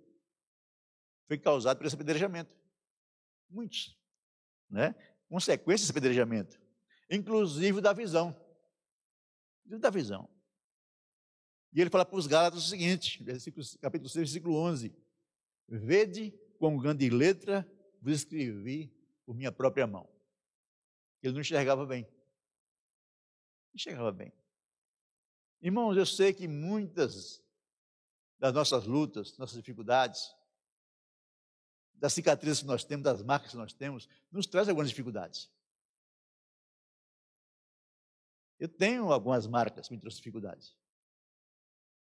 [1.28, 2.52] foi causado por esse apedrejamento.
[3.48, 3.96] Muitos.
[4.68, 4.92] Né?
[5.28, 6.60] Consequência desse apedrejamento.
[7.08, 8.36] Inclusive da visão.
[9.64, 10.28] Da visão.
[11.72, 13.24] E ele fala para os Gálatas o seguinte,
[13.80, 14.94] capítulo 6, versículo 11:
[15.68, 17.68] Vede com grande letra
[18.00, 18.86] vos escrevi
[19.26, 20.08] por minha própria mão.
[21.20, 22.06] Ele não enxergava bem.
[23.74, 24.32] Enxergava bem.
[25.60, 27.42] Irmãos, eu sei que muitas
[28.38, 30.32] das nossas lutas, nossas dificuldades,
[31.94, 35.50] das cicatrizes que nós temos, das marcas que nós temos, nos traz algumas dificuldades.
[38.60, 40.76] Eu tenho algumas marcas que me trouxeram dificuldades.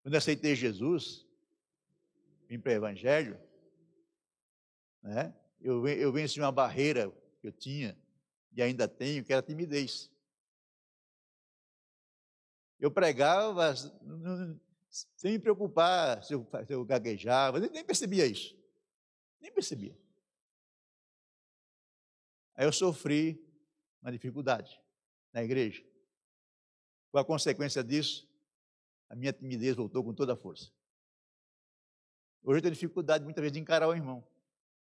[0.03, 1.27] Quando eu aceitei Jesus,
[2.49, 3.46] vim para o Evangelho,
[5.07, 7.97] né, eu, eu venci uma barreira que eu tinha
[8.53, 10.11] e ainda tenho, que era a timidez.
[12.79, 13.75] Eu pregava
[15.17, 18.57] sem me preocupar se eu, se eu gaguejava, nem percebia isso.
[19.41, 19.97] Nem percebia.
[22.55, 23.43] Aí eu sofri
[24.01, 24.81] uma dificuldade
[25.33, 25.85] na igreja.
[27.13, 28.29] Com a consequência disso,
[29.09, 30.71] a minha timidez voltou com toda a força.
[32.43, 34.27] Hoje eu tenho dificuldade muitas vezes de encarar o irmão.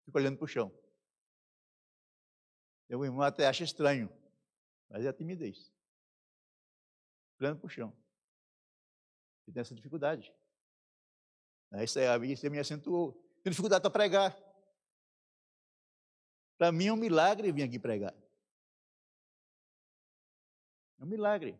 [0.05, 0.73] Fico olhando para o chão.
[2.91, 4.09] O irmão até acha estranho,
[4.89, 5.73] mas é a timidez.
[7.41, 7.97] Olhando para o chão.
[9.47, 10.33] E tem essa dificuldade.
[11.83, 13.13] Isso, é, isso me acentuou.
[13.43, 14.37] Tenho dificuldade para pregar.
[16.57, 18.15] Para mim é um milagre vir aqui pregar.
[20.99, 21.59] É um milagre.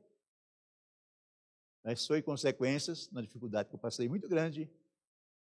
[1.83, 4.71] Mas foi consequências na dificuldade que eu passei muito grande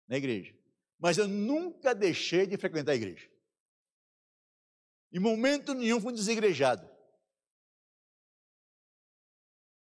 [0.08, 0.57] na igreja.
[1.00, 3.30] Mas eu nunca deixei de frequentar a igreja.
[5.12, 6.88] Em momento nenhum fui desigrejado.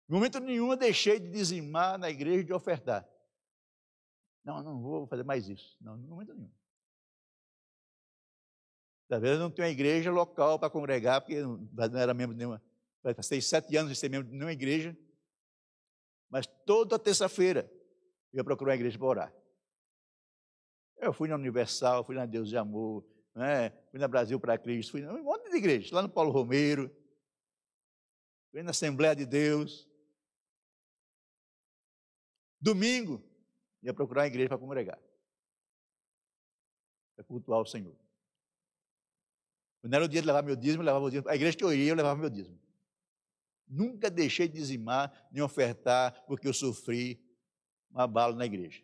[0.09, 3.07] Em momento nenhum eu deixei de dizimar na igreja de ofertar.
[4.43, 5.77] Não, não vou fazer mais isso.
[5.79, 6.51] Não, em momento nenhum.
[9.07, 12.61] Talvez eu não tenha igreja local para congregar, porque não era membro de nenhuma.
[13.01, 14.97] Passei sete anos sem ser membro de nenhuma igreja.
[16.29, 17.71] Mas toda terça-feira
[18.31, 19.42] eu ia procurar uma igreja para orar.
[21.05, 23.71] Eu fui na Universal, fui na Deus de Amor, né?
[23.89, 26.89] fui na Brasil para Cristo, fui em um monte de igrejas, lá no Paulo Romeiro,
[28.51, 29.89] fui na Assembleia de Deus.
[32.59, 33.21] Domingo,
[33.81, 34.99] ia procurar uma igreja para congregar,
[37.15, 37.95] para cultuar o Senhor.
[39.81, 41.29] Quando era o dia de levar meu dízimo, eu levava o dízimo.
[41.29, 42.57] A igreja que eu ia, eu levava meu dízimo.
[43.67, 47.21] Nunca deixei de dizimar, nem ofertar, porque eu sofri
[47.91, 48.81] um abalo na igreja.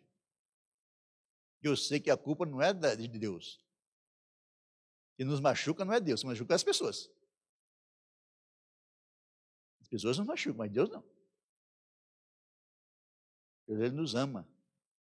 [1.62, 3.62] Eu sei que a culpa não é de Deus.
[5.16, 7.10] Quem nos machuca não é Deus, machuca as pessoas.
[9.80, 11.04] As pessoas nos machucam, mas Deus não.
[13.66, 14.48] Deus ele nos ama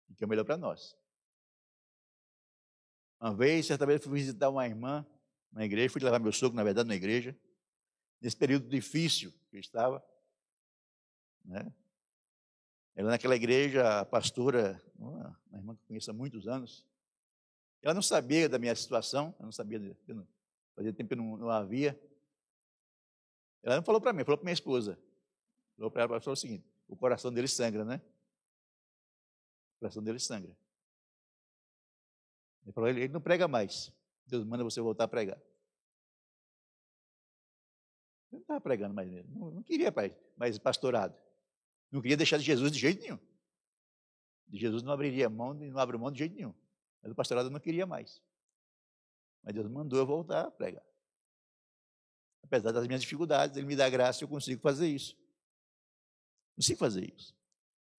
[0.08, 0.96] e quer o melhor para nós.
[3.20, 5.06] Uma vez, certa vez, fui visitar uma irmã
[5.52, 7.36] na igreja, fui levar meu sogro, na verdade, na igreja,
[8.20, 10.04] nesse período difícil que eu estava.
[11.44, 11.72] Né?
[12.98, 16.84] Ela naquela igreja, a pastora, uma, irmã que conheço há muitos anos,
[17.80, 19.96] ela não sabia da minha situação, ela não sabia,
[20.74, 21.96] fazia tempo que não, não havia.
[23.62, 24.98] Ela não falou para mim, falou para minha esposa.
[25.76, 28.02] Falou para ela, falou o seguinte, o coração dele sangra, né?
[29.76, 30.58] O coração dele sangra.
[32.64, 33.92] Ele falou, ele, ele não prega mais.
[34.26, 35.38] Deus manda você voltar a pregar.
[38.32, 39.38] Eu não estava pregando mais mesmo.
[39.38, 39.94] Não, não queria
[40.36, 41.27] mais pastorado.
[41.90, 43.18] Não queria deixar de Jesus de jeito nenhum.
[44.46, 46.54] De Jesus não abriria mão, não abre mão de jeito nenhum.
[47.02, 48.20] Mas o pastorado não queria mais.
[49.42, 50.84] Mas Deus mandou eu voltar a pregar.
[52.42, 55.16] Apesar das minhas dificuldades, Ele me dá graça e eu consigo fazer isso.
[56.54, 57.34] Consigo fazer isso.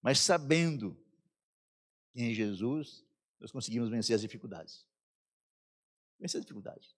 [0.02, 0.98] Mas sabendo
[2.12, 3.06] que em Jesus
[3.40, 4.86] nós conseguimos vencer as dificuldades.
[6.20, 6.96] Vencer as dificuldades.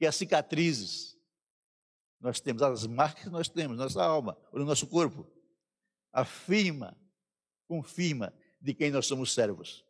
[0.00, 1.16] E as cicatrizes
[2.20, 5.30] nós temos, as marcas que nós temos, nossa alma, ou no nosso corpo,
[6.16, 6.98] afirma,
[7.68, 9.84] confirma de quem nós somos servos.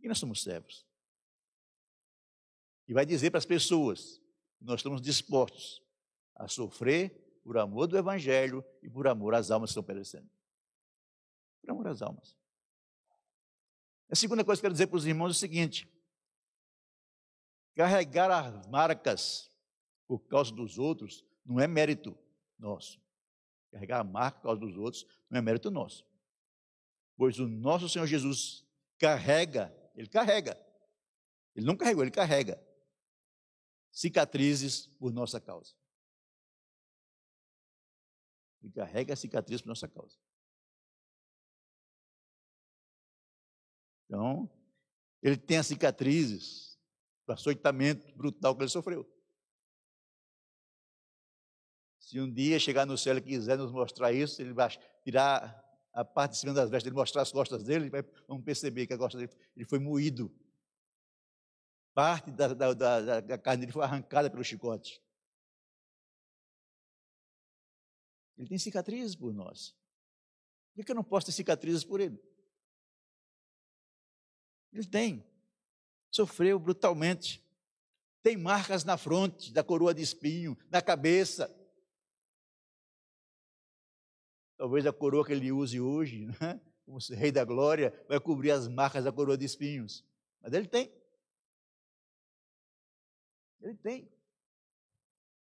[0.00, 0.86] E nós somos servos.
[2.86, 4.20] E vai dizer para as pessoas
[4.58, 5.82] que nós estamos dispostos
[6.36, 10.30] a sofrer por amor do Evangelho e por amor às almas que estão perecendo.
[11.60, 12.36] Por amor às almas.
[14.08, 15.88] A segunda coisa que eu quero dizer para os irmãos é o seguinte:
[17.74, 19.50] carregar as marcas
[20.06, 22.16] por causa dos outros não é mérito
[22.56, 23.01] nosso.
[23.72, 26.06] Carregar a marca por causa dos outros não é mérito nosso.
[27.16, 28.64] Pois o nosso Senhor Jesus
[28.98, 30.56] carrega, ele carrega.
[31.54, 32.62] Ele não carregou, ele carrega
[33.92, 35.74] cicatrizes por nossa causa.
[38.62, 40.16] Ele carrega cicatrizes por nossa causa.
[44.06, 44.50] Então,
[45.22, 46.78] ele tem as cicatrizes
[47.26, 49.08] do açoitamento brutal que ele sofreu.
[52.12, 54.68] Se um dia chegar no céu e quiser nos mostrar isso, ele vai
[55.02, 57.90] tirar a parte de cima das vestes, ele mostrar as costas dele,
[58.28, 60.30] vamos perceber que a costa dele ele foi moído.
[61.94, 65.02] Parte da, da, da, da carne dele foi arrancada pelo chicote.
[68.36, 69.74] Ele tem cicatrizes por nós.
[70.74, 72.22] Por que eu não posso ter cicatrizes por ele?
[74.70, 75.26] Ele tem.
[76.10, 77.42] Sofreu brutalmente.
[78.22, 81.61] Tem marcas na fronte, da coroa de espinho, na cabeça.
[84.62, 86.60] Talvez a coroa que ele use hoje, né?
[86.86, 90.06] como rei da glória, vai cobrir as marcas da coroa de espinhos.
[90.40, 90.94] Mas ele tem.
[93.60, 94.08] Ele tem.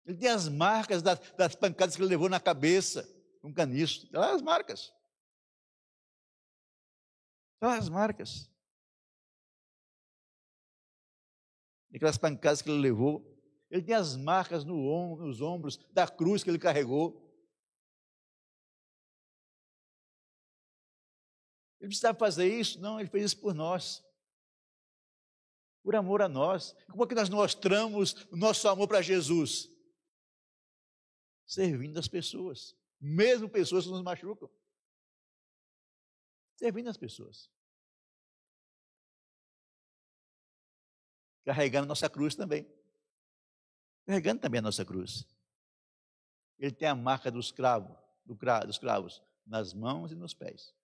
[0.06, 3.10] Ele tem as marcas das, das pancadas que ele levou na cabeça,
[3.44, 4.08] um caniço.
[4.14, 4.94] Olha as marcas.
[7.60, 8.48] Olha as marcas.
[11.92, 13.36] Aquelas pancadas que ele levou.
[13.72, 17.27] Ele tem as marcas no nos ombros da cruz que ele carregou.
[21.80, 22.80] Ele precisava fazer isso?
[22.80, 24.04] Não, ele fez isso por nós.
[25.84, 26.76] Por amor a nós.
[26.90, 29.70] Como é que nós mostramos o nosso amor para Jesus?
[31.46, 34.50] Servindo as pessoas, mesmo pessoas que nos machucam.
[36.58, 37.50] Servindo as pessoas.
[41.46, 42.68] Carregando nossa cruz também.
[44.06, 45.26] Carregando também a nossa cruz.
[46.60, 48.36] Ele tem a marca dos cravos, do
[48.66, 50.76] dos cravos nas mãos e nos pés.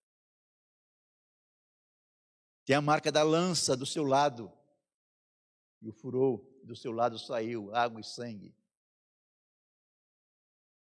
[2.66, 4.52] Tem a marca da lança do seu lado.
[5.82, 8.56] E o furou, do seu lado saiu água e sangue.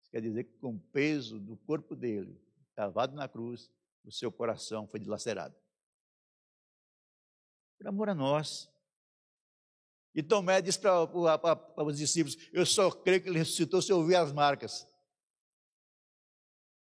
[0.02, 2.40] Isso quer dizer que com o peso do corpo dele,
[2.74, 3.70] cavado na cruz,
[4.04, 5.56] o seu coração foi dilacerado.
[7.78, 8.72] Por amor a nós.
[10.16, 13.92] E Tomé disse para, para, para os discípulos: Eu só creio que ele ressuscitou se
[13.92, 14.88] eu ouvir as marcas.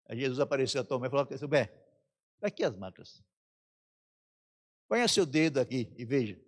[0.06, 1.62] Aí Jesus apareceu a Tomé e falou: Tomé,
[2.36, 3.24] está aqui as marcas.
[4.94, 6.40] Ponha seu dedo aqui e veja.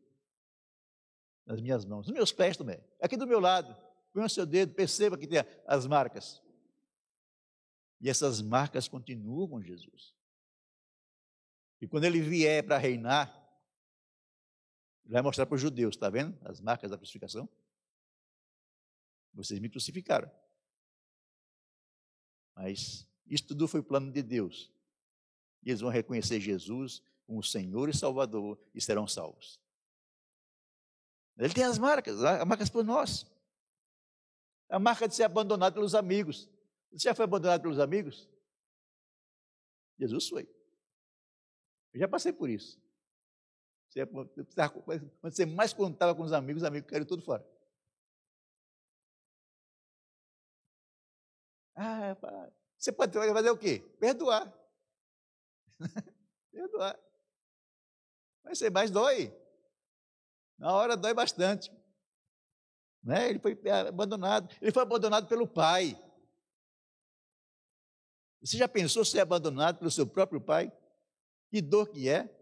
[1.44, 2.78] Nas minhas mãos, nos meus pés também.
[3.02, 3.76] Aqui do meu lado.
[4.12, 6.40] Ponha seu dedo, perceba que tem as marcas.
[8.00, 10.14] E essas marcas continuam com Jesus.
[11.80, 13.36] E quando ele vier para reinar,
[15.04, 16.38] vai mostrar para os judeus, está vendo?
[16.46, 17.48] As marcas da crucificação.
[19.34, 20.30] Vocês me crucificaram.
[22.54, 24.72] Mas isso tudo foi plano de Deus.
[25.64, 29.60] E eles vão reconhecer Jesus como Senhor e Salvador e serão salvos.
[31.36, 33.26] Ele tem as marcas, as marcas por nós.
[34.68, 36.48] A marca de ser abandonado pelos amigos.
[36.90, 38.28] Você já foi abandonado pelos amigos?
[39.98, 40.48] Jesus foi.
[41.92, 42.80] Eu já passei por isso.
[44.12, 44.30] quando
[45.22, 47.46] você mais contava com os amigos, os amigos caíram tudo fora.
[51.74, 52.16] Ah,
[52.78, 53.80] você pode fazer o quê?
[54.00, 54.50] Perdoar.
[56.50, 57.05] Perdoar.
[58.46, 59.36] Mas você mais dói.
[60.56, 61.70] Na hora dói bastante.
[63.02, 63.28] Né?
[63.28, 64.54] Ele foi abandonado.
[64.62, 66.00] Ele foi abandonado pelo pai.
[68.40, 70.72] Você já pensou ser abandonado pelo seu próprio pai?
[71.50, 72.32] Que dor que é?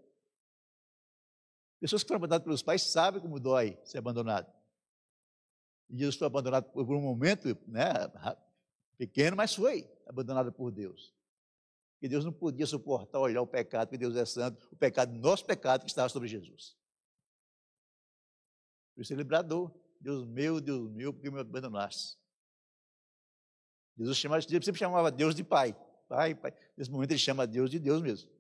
[1.81, 4.53] Pessoas que foram abandonadas pelos pais sabem como dói ser abandonado.
[5.89, 7.93] E Jesus foi abandonado por um momento, né,
[8.99, 11.15] pequeno, mas foi abandonado por Deus
[12.05, 15.43] que Deus não podia suportar olhar o pecado, porque Deus é santo, o pecado, nosso
[15.43, 16.77] pecado que estava sobre Jesus.
[18.95, 22.19] Por isso ele bradou, Deus meu, Deus meu, porque me abandonaste.
[23.97, 25.75] Jesus chamava, sempre chamava Deus de Pai.
[26.07, 26.53] Pai, Pai.
[26.77, 28.31] Nesse momento ele chama Deus de Deus mesmo.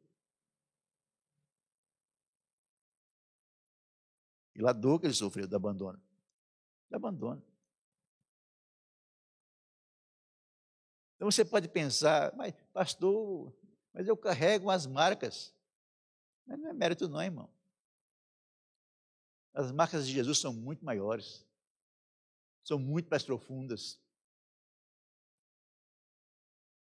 [4.54, 5.98] E lá dor que ele sofreu do abandono.
[6.90, 7.42] Do abandono.
[11.24, 13.50] Então você pode pensar, mas pastor,
[13.94, 15.54] mas eu carrego as marcas.
[16.46, 17.48] Mas não é mérito não, irmão.
[19.54, 21.42] As marcas de Jesus são muito maiores,
[22.62, 23.98] são muito mais profundas.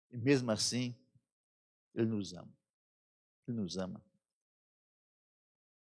[0.09, 0.95] E mesmo assim,
[1.93, 2.57] Ele nos ama.
[3.47, 4.03] Ele nos ama.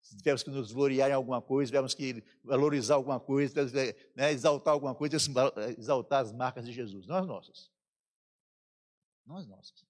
[0.03, 3.65] Se tivermos que nos gloriar em alguma coisa, tivermos que valorizar alguma coisa,
[4.15, 5.17] né, exaltar alguma coisa,
[5.79, 7.72] exaltar as marcas de Jesus, não as nossas
[9.25, 9.85] não as nossas.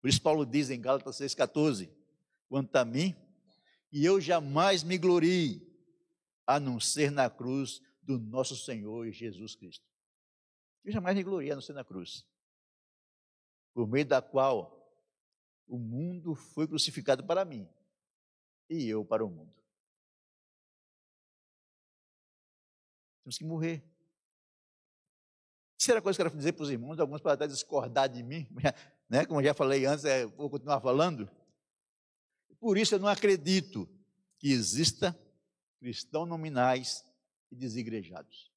[0.00, 1.90] Por isso Paulo diz em Gálatas 6,14,
[2.48, 3.14] quanto a mim,
[3.90, 5.66] e eu jamais me glorie,
[6.46, 9.84] a não ser na cruz do nosso Senhor Jesus Cristo.
[10.84, 12.24] Eu jamais me glorie a não ser na cruz,
[13.74, 14.76] por meio da qual
[15.66, 17.68] o mundo foi crucificado para mim
[18.70, 19.52] e eu para o mundo.
[23.22, 23.82] Temos que morrer.
[25.86, 28.48] Terceira coisa que eu quero dizer para os irmãos, alguns podem até discordar de mim,
[29.08, 29.24] né?
[29.24, 31.30] como já falei antes, é, vou continuar falando.
[32.58, 33.88] Por isso eu não acredito
[34.36, 35.16] que exista
[35.78, 37.04] cristãos nominais
[37.52, 38.52] e desigrejados.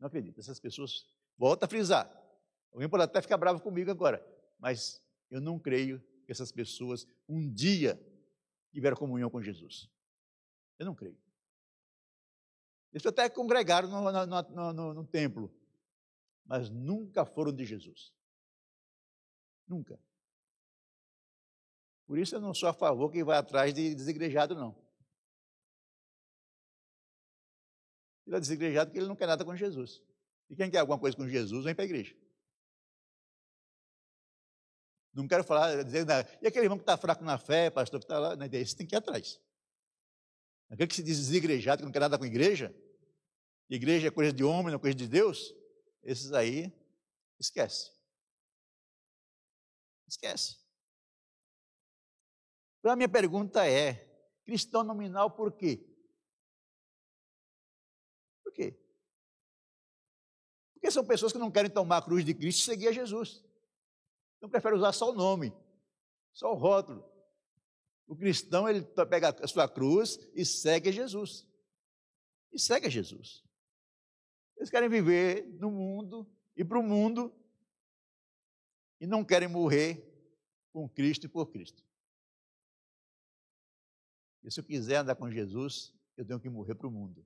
[0.00, 0.40] Não acredito.
[0.40, 1.06] Essas pessoas,
[1.38, 2.10] volta a frisar.
[2.72, 4.20] Alguém pode até ficar bravo comigo agora,
[4.58, 8.04] mas eu não creio que essas pessoas um dia
[8.72, 9.88] tiveram comunhão com Jesus.
[10.76, 11.22] Eu não creio.
[12.92, 15.54] Eles até congregaram no, no, no, no templo,
[16.44, 18.12] mas nunca foram de Jesus.
[19.66, 19.98] Nunca.
[22.06, 24.76] Por isso eu não sou a favor que vai atrás de desigrejado, não.
[28.26, 30.02] Ele é desigrejado porque ele não quer nada com Jesus.
[30.50, 32.14] E quem quer alguma coisa com Jesus, vem para a igreja.
[35.12, 36.06] Não quero falar, dizer.
[36.42, 38.76] E aquele irmão que está fraco na fé, pastor, que está lá, na ideia, esse
[38.76, 39.40] tem que ir atrás.
[40.68, 42.74] Aquele que se diz desigrejado, que não quer nada com igreja,
[43.70, 45.54] igreja é coisa de homem, não é coisa de Deus,
[46.04, 46.72] esses aí,
[47.38, 47.90] esquece.
[50.06, 50.58] Esquece.
[52.78, 53.94] Então a minha pergunta é:
[54.44, 55.84] cristão nominal por quê?
[58.42, 58.78] Por quê?
[60.74, 63.42] Porque são pessoas que não querem tomar a cruz de Cristo e seguir a Jesus.
[64.36, 65.56] Então prefere usar só o nome,
[66.34, 67.10] só o rótulo.
[68.06, 71.46] O cristão, ele pega a sua cruz e segue a Jesus.
[72.52, 73.42] E segue a Jesus.
[74.64, 77.30] Eles querem viver no mundo e para o mundo
[78.98, 80.02] e não querem morrer
[80.72, 81.84] com Cristo e por Cristo.
[84.42, 87.22] E se eu quiser andar com Jesus, eu tenho que morrer para o mundo.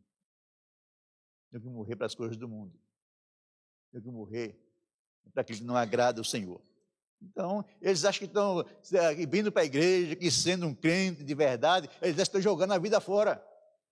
[1.53, 2.77] Tenho que morrer para as coisas do mundo.
[3.93, 4.61] Tenho que morrer
[5.33, 6.61] para aquilo que não agrada o Senhor.
[7.23, 8.65] Então, eles acham que estão
[9.31, 13.01] vindo para a igreja, que sendo um crente de verdade, eles estão jogando a vida
[13.01, 13.41] fora,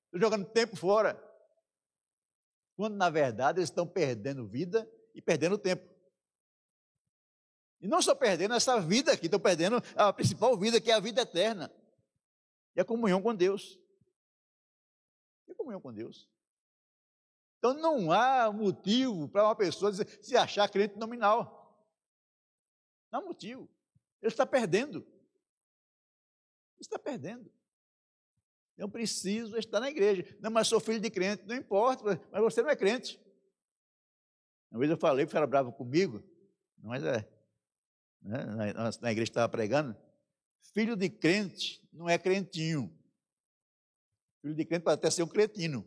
[0.07, 1.25] estão jogando tempo fora.
[2.77, 5.89] Quando, na verdade, eles estão perdendo vida e perdendo tempo.
[7.81, 11.01] E não só perdendo essa vida aqui, estão perdendo a principal vida, que é a
[11.01, 11.72] vida eterna.
[12.74, 13.81] E a comunhão com Deus.
[15.49, 16.29] E a comunhão com Deus.
[17.59, 21.83] Então não há motivo para uma pessoa se achar crente nominal.
[23.11, 23.68] Não há motivo.
[24.20, 24.99] Ele está perdendo.
[24.99, 27.51] Ele está perdendo.
[28.77, 30.24] Eu preciso estar na igreja.
[30.41, 31.45] Não, mas sou filho de crente.
[31.47, 33.18] Não importa, mas você não é crente.
[34.70, 36.22] Uma vez eu falei, que era bravo comigo,
[36.79, 37.27] mas é.
[38.20, 39.97] Né, na, na igreja estava pregando.
[40.74, 42.93] Filho de crente não é crentinho.
[44.43, 45.87] Filho de crente pode até ser um cretino.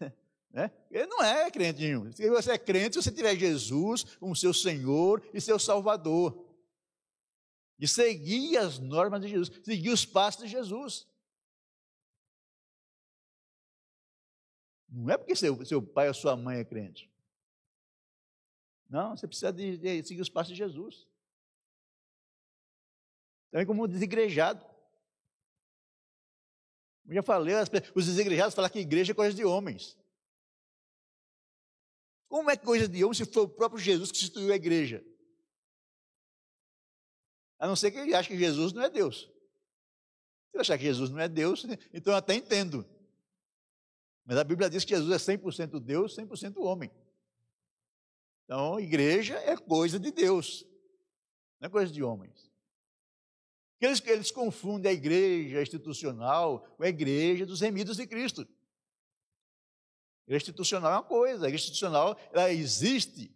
[0.52, 0.68] Né?
[0.90, 2.12] Ele não é crentinho.
[2.12, 6.49] Se você é crente, se você tiver Jesus como seu Senhor e seu Salvador.
[7.80, 11.08] De seguir as normas de Jesus, seguir os passos de Jesus.
[14.86, 17.10] Não é porque seu, seu pai ou sua mãe é crente.
[18.86, 21.08] Não, você precisa de, de seguir os passos de Jesus.
[23.50, 24.62] Também como desigrejado.
[27.06, 27.54] Eu já falei,
[27.94, 29.98] os desigrejados falam que igreja é coisa de homens.
[32.28, 35.02] Como é coisa de homem se foi o próprio Jesus que instituiu a igreja?
[37.60, 39.30] A não ser que ele ache que Jesus não é Deus.
[40.48, 42.84] Se ele achar que Jesus não é Deus, então eu até entendo.
[44.24, 46.90] Mas a Bíblia diz que Jesus é 100% Deus, 100% homem.
[48.44, 50.66] Então, igreja é coisa de Deus,
[51.60, 52.50] não é coisa de homens.
[53.78, 58.42] Eles, eles confundem a igreja institucional com a igreja dos remidos de Cristo.
[58.42, 63.34] A igreja institucional é uma coisa, a igreja institucional ela existe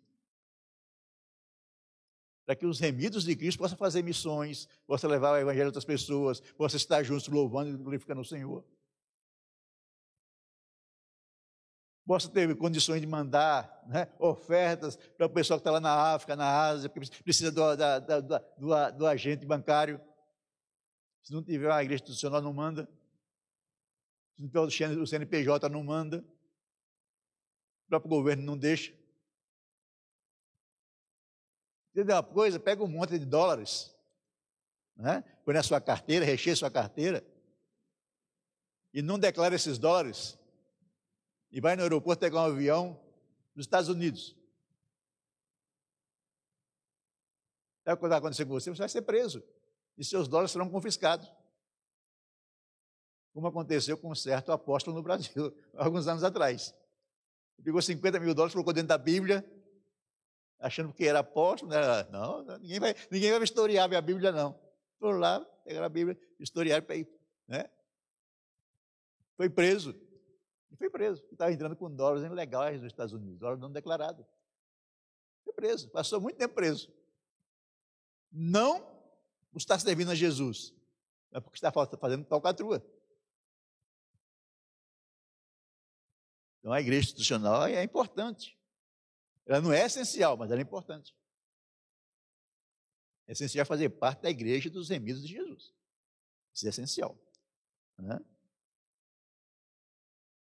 [2.45, 5.85] para que os remidos de Cristo possam fazer missões, possam levar o evangelho a outras
[5.85, 8.65] pessoas, possam estar juntos louvando e glorificando o Senhor.
[12.07, 16.37] Possa ter condições de mandar né, ofertas para o pessoal que está lá na África,
[16.37, 19.99] na Ásia, que precisa do, da, da, do, do agente bancário.
[21.23, 22.87] Se não tiver uma igreja institucional, não manda.
[24.37, 26.19] Se não tiver o CNPJ, não manda.
[27.87, 28.93] O próprio governo não deixa.
[31.95, 32.59] Entendeu uma coisa?
[32.59, 33.95] Pega um monte de dólares,
[34.97, 35.23] né?
[35.45, 37.25] põe na sua carteira, recheia sua carteira,
[38.93, 40.37] e não declara esses dólares,
[41.53, 43.01] e vai no aeroporto pegar um avião
[43.55, 44.37] dos Estados Unidos.
[47.85, 48.71] É o que vai acontecer com você?
[48.71, 49.41] Você vai ser preso.
[49.97, 51.31] E seus dólares serão confiscados.
[53.33, 56.75] Como aconteceu com um certo apóstolo no Brasil, alguns anos atrás.
[57.63, 59.45] Pegou 50 mil dólares, colocou dentro da Bíblia,
[60.65, 61.71] achando que era apóstolo.
[61.71, 61.79] Né?
[62.11, 64.59] Não, ninguém vai, ninguém vai historiar minha Bíblia, não.
[64.99, 66.87] Foram lá, pegaram a Bíblia, historiaram,
[67.47, 67.71] né?
[69.37, 69.95] Foi preso.
[70.71, 71.23] E foi preso.
[71.31, 74.25] Estava entrando com dólares ilegais nos Estados Unidos, dólares não declarados.
[75.45, 76.93] Foi preso, passou muito tempo preso.
[78.33, 78.93] Não
[79.55, 80.75] estar servindo a Jesus,
[81.31, 82.85] mas porque está fazendo falcatrua.
[86.59, 88.59] Então a igreja institucional é importante.
[89.47, 91.15] Ela não é essencial, mas ela é importante.
[93.27, 95.73] É essencial fazer parte da igreja dos remidos de Jesus.
[96.53, 97.19] Isso é essencial.
[97.99, 98.21] Né?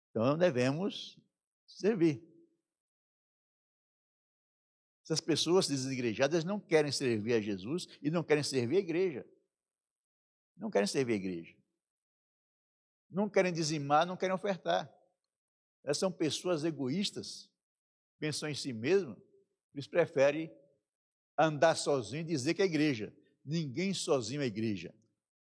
[0.10, 1.20] Então devemos
[1.66, 2.24] servir.
[5.04, 9.26] Essas pessoas desigrejadas não querem servir a Jesus e não querem servir a igreja.
[10.58, 11.56] Não querem servir a igreja.
[13.10, 14.94] Não querem dizimar, não querem ofertar.
[15.84, 17.50] Elas são pessoas egoístas,
[18.20, 19.18] pensam em si mesmas,
[19.74, 20.52] eles preferem
[21.38, 23.16] andar sozinho e dizer que é igreja.
[23.46, 24.94] Ninguém sozinho é igreja.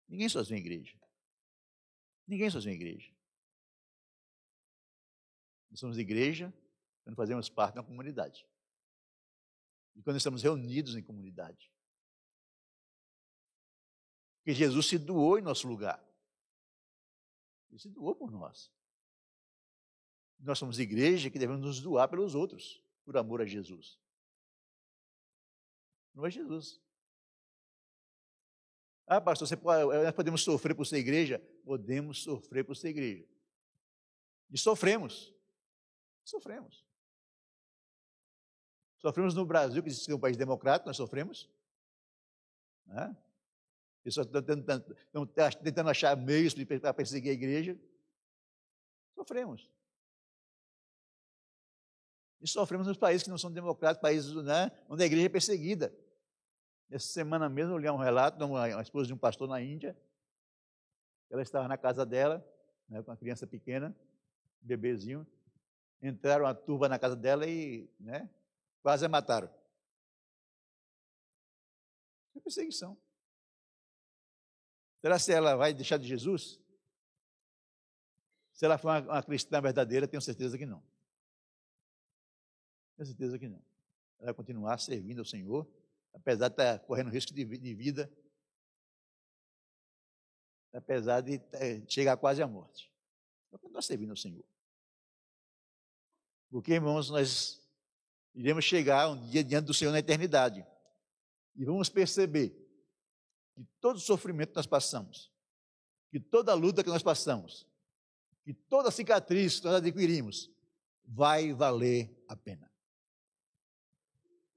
[0.08, 0.98] Ninguém sozinho é igreja.
[2.26, 3.14] Ninguém sozinho é igreja.
[5.70, 6.54] Nós somos igreja
[7.02, 8.46] quando fazemos parte uma comunidade.
[9.96, 11.68] E quando estamos reunidos em comunidade.
[14.38, 16.00] Porque Jesus se doou em nosso lugar.
[17.70, 18.72] Ele se doou por nós.
[20.44, 23.98] Nós somos igreja que devemos nos doar pelos outros, por amor a Jesus.
[26.14, 26.80] Não é Jesus.
[29.06, 31.38] Ah, pastor, você pode, nós podemos sofrer por ser igreja?
[31.64, 33.26] Podemos sofrer por ser igreja.
[34.50, 35.34] E sofremos.
[36.22, 36.84] Sofremos.
[38.98, 41.50] Sofremos no Brasil, que é um país democrático, nós sofremos.
[42.86, 43.16] Né?
[44.02, 44.94] Pessoas estão tentando,
[45.62, 47.78] tentando achar meios para perseguir a igreja.
[49.14, 49.70] Sofremos.
[52.44, 55.96] E sofremos nos países que não são democráticos, países né, onde a igreja é perseguida.
[56.90, 59.96] Essa semana mesmo eu li um relato de uma, esposa de um pastor na Índia.
[61.30, 62.46] Ela estava na casa dela,
[62.86, 63.96] né, com uma criança pequena,
[64.60, 65.26] bebezinho.
[66.02, 68.28] Entraram uma turba na casa dela e né,
[68.82, 69.48] quase a mataram.
[72.36, 72.94] É perseguição.
[75.00, 76.60] Será que ela vai deixar de Jesus?
[78.52, 80.82] Se ela for uma, uma cristã verdadeira, tenho certeza que não.
[82.96, 83.62] Tenho certeza que não.
[84.18, 85.68] Ela vai continuar servindo ao Senhor
[86.14, 88.10] apesar de estar correndo risco de, vida,
[90.72, 92.90] apesar de é, chegar quase à morte.
[93.52, 94.44] Então, nós servindo ao Senhor.
[96.50, 97.60] Porque, irmãos, nós
[98.32, 100.64] iremos chegar um dia diante do Senhor na eternidade
[101.56, 102.50] e vamos perceber
[103.54, 105.32] que todo sofrimento que nós passamos,
[106.10, 107.66] que toda luta que nós passamos,
[108.44, 110.50] que toda cicatriz que nós adquirimos,
[111.04, 112.73] vai valer a pena.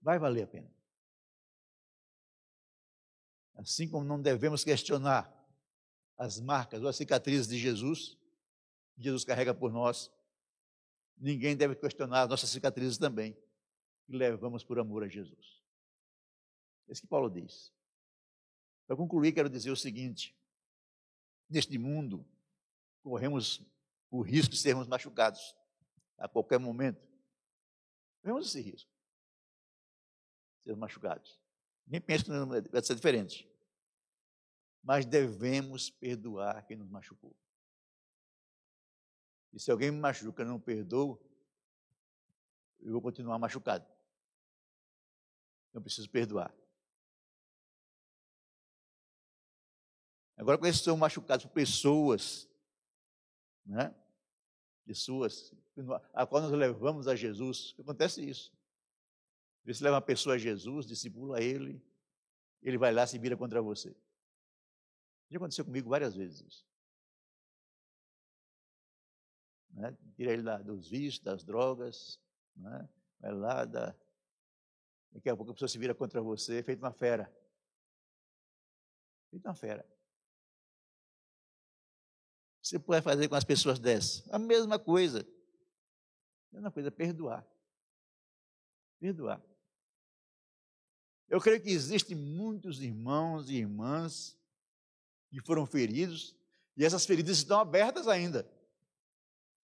[0.08, 0.74] Vai valer a pena.
[3.56, 5.30] Assim como não devemos questionar
[6.18, 8.18] as marcas ou as cicatrizes de Jesus,
[8.96, 10.10] que Jesus carrega por nós,
[11.18, 13.34] ninguém deve questionar as nossas cicatrizes também,
[14.06, 15.62] que levamos por amor a Jesus.
[16.88, 17.74] É isso que Paulo diz.
[18.88, 20.34] Para concluir, quero dizer o seguinte:
[21.50, 22.26] neste mundo,
[23.04, 23.62] corremos
[24.10, 25.54] o risco de sermos machucados
[26.18, 27.06] a qualquer momento.
[28.22, 28.97] Corremos esse risco.
[30.68, 31.40] Sermos machucados.
[31.88, 33.50] Nem penso que vai ser diferente.
[34.84, 37.34] Mas devemos perdoar quem nos machucou.
[39.54, 41.18] E se alguém me machuca e não perdoa,
[42.82, 43.88] eu vou continuar machucado.
[45.74, 46.54] Eu preciso perdoar.
[50.36, 52.50] Agora, quando são machucados por pessoas,
[53.66, 53.96] né?
[54.86, 55.54] pessoas
[56.14, 58.57] a qual nós levamos a Jesus, acontece isso.
[59.74, 61.84] Você leva uma pessoa a Jesus, discipula ele,
[62.62, 63.94] ele vai lá e se vira contra você.
[65.30, 66.68] Já aconteceu comigo várias vezes isso.
[69.72, 69.96] Né?
[70.16, 72.18] Tira ele da, dos vícios, das drogas,
[72.56, 72.90] né?
[73.20, 73.94] vai lá, dá...
[75.12, 77.30] daqui a pouco a pessoa se vira contra você, feito uma fera.
[79.30, 79.86] Feito uma fera.
[82.62, 84.28] Você pode fazer com as pessoas dessas?
[84.32, 85.28] A mesma coisa.
[86.52, 87.46] A mesma coisa, perdoar.
[88.98, 89.42] Perdoar.
[91.30, 94.38] Eu creio que existem muitos irmãos e irmãs
[95.30, 96.36] que foram feridos
[96.76, 98.50] e essas feridas estão abertas ainda.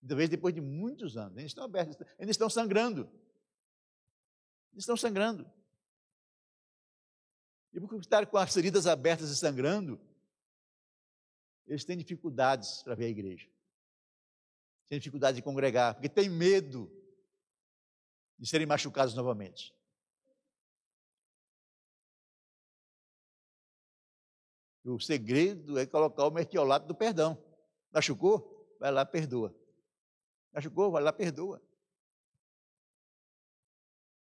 [0.05, 3.03] Talvez depois de muitos anos, ainda estão abertas, ainda estão sangrando.
[4.71, 5.49] Ainda estão sangrando.
[7.71, 9.99] E por estar com as feridas abertas e sangrando,
[11.65, 13.49] eles têm dificuldades para ver a igreja.
[14.89, 16.91] Têm dificuldade de congregar, porque têm medo
[18.37, 19.73] de serem machucados novamente.
[24.83, 27.41] O segredo é colocar o mertiolato do perdão.
[27.91, 28.75] Machucou?
[28.79, 29.55] Vai lá, perdoa.
[30.51, 30.91] Machucou?
[30.91, 31.61] Vai lá, perdoa.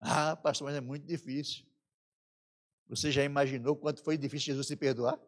[0.01, 1.65] Ah, pastor, mas é muito difícil.
[2.87, 5.19] Você já imaginou quanto foi difícil Jesus se perdoar?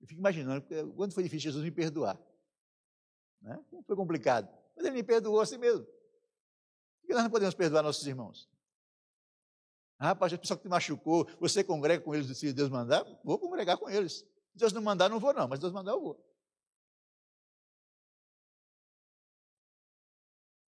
[0.00, 2.20] Eu fico imaginando quanto foi difícil Jesus me perdoar.
[3.40, 3.62] Né?
[3.86, 4.48] Foi complicado.
[4.76, 5.84] Mas ele me perdoou assim mesmo.
[5.84, 8.50] Por que nós não podemos perdoar nossos irmãos?
[9.98, 13.04] Ah, pastor, a pessoa que te machucou, você congrega com eles se Deus mandar?
[13.22, 14.26] Vou congregar com eles.
[14.54, 16.34] Deus não mandar, não vou não, mas Deus mandar, eu vou.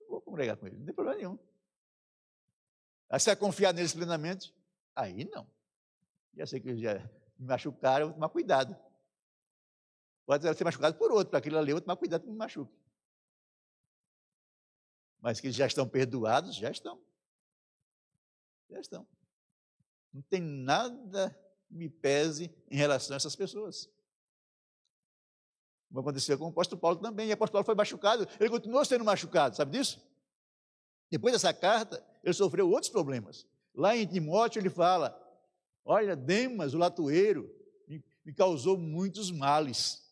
[0.09, 1.39] Vou congregar com eles, não tem problema nenhum.
[3.09, 4.55] Aí você vai confiar neles plenamente?
[4.95, 5.47] Aí não.
[6.35, 6.95] Já sei que eles já
[7.39, 8.77] me machucaram, eu vou tomar cuidado.
[10.25, 12.75] Pode ser machucado por outro, para aquilo ali eu vou tomar cuidado que me machuque.
[15.21, 17.06] Mas que eles já estão perdoados, já estão.
[18.71, 19.07] Já estão.
[20.13, 21.37] Não tem nada
[21.71, 23.91] me pese em relação a essas pessoas.
[25.89, 27.29] Como aconteceu com o apóstolo Paulo também.
[27.29, 30.01] E o apóstolo Paulo foi machucado, ele continuou sendo machucado, sabe disso?
[31.11, 33.47] Depois dessa carta, ele sofreu outros problemas.
[33.75, 35.17] Lá em Timóteo, ele fala:
[35.85, 37.49] Olha, Demas, o latoeiro,
[38.27, 40.05] me causou muitos males.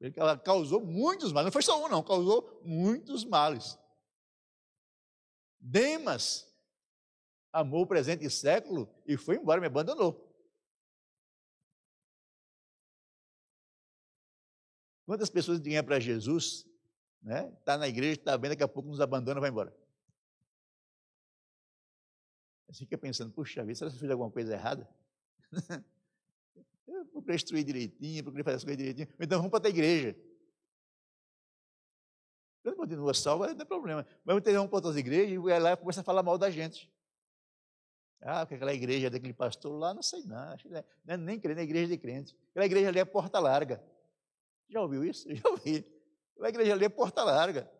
[0.00, 0.12] Ele
[0.42, 3.78] causou muitos males, não foi só um, não, causou muitos males.
[5.60, 6.49] Demas
[7.52, 10.28] amou o presente século e foi embora, me abandonou.
[15.04, 16.64] Quantas pessoas vinham para Jesus,
[17.20, 17.52] né?
[17.58, 19.76] Está na igreja, está bem, daqui a pouco nos abandona e vai embora.
[22.68, 24.88] Você fica pensando, puxa vida, será que eu fiz alguma coisa errada?
[26.86, 29.08] eu procurei instruir direitinho, procurei fazer as coisas direitinho.
[29.18, 30.16] Então vamos para outra igreja.
[32.62, 34.06] Quando continua salvo, não tem problema.
[34.24, 36.50] Mas ter um para outras igrejas e vai lá e começa a falar mal da
[36.50, 36.88] gente.
[38.22, 40.36] Ah, porque aquela igreja daquele pastor lá, não sei não.
[40.36, 42.36] Acho que não é nem crente, é igreja de crente.
[42.50, 43.82] Aquela igreja ali é porta larga.
[44.68, 45.26] Já ouviu isso?
[45.34, 45.86] Já ouvi.
[46.40, 47.70] A igreja ali é porta larga.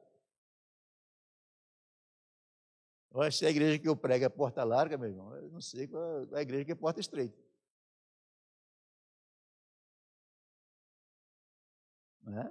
[3.13, 5.89] Olha, se a igreja que eu prego é porta larga, meu irmão, eu não sei
[5.89, 7.37] qual é a igreja que é porta estreita.
[12.23, 12.51] Né?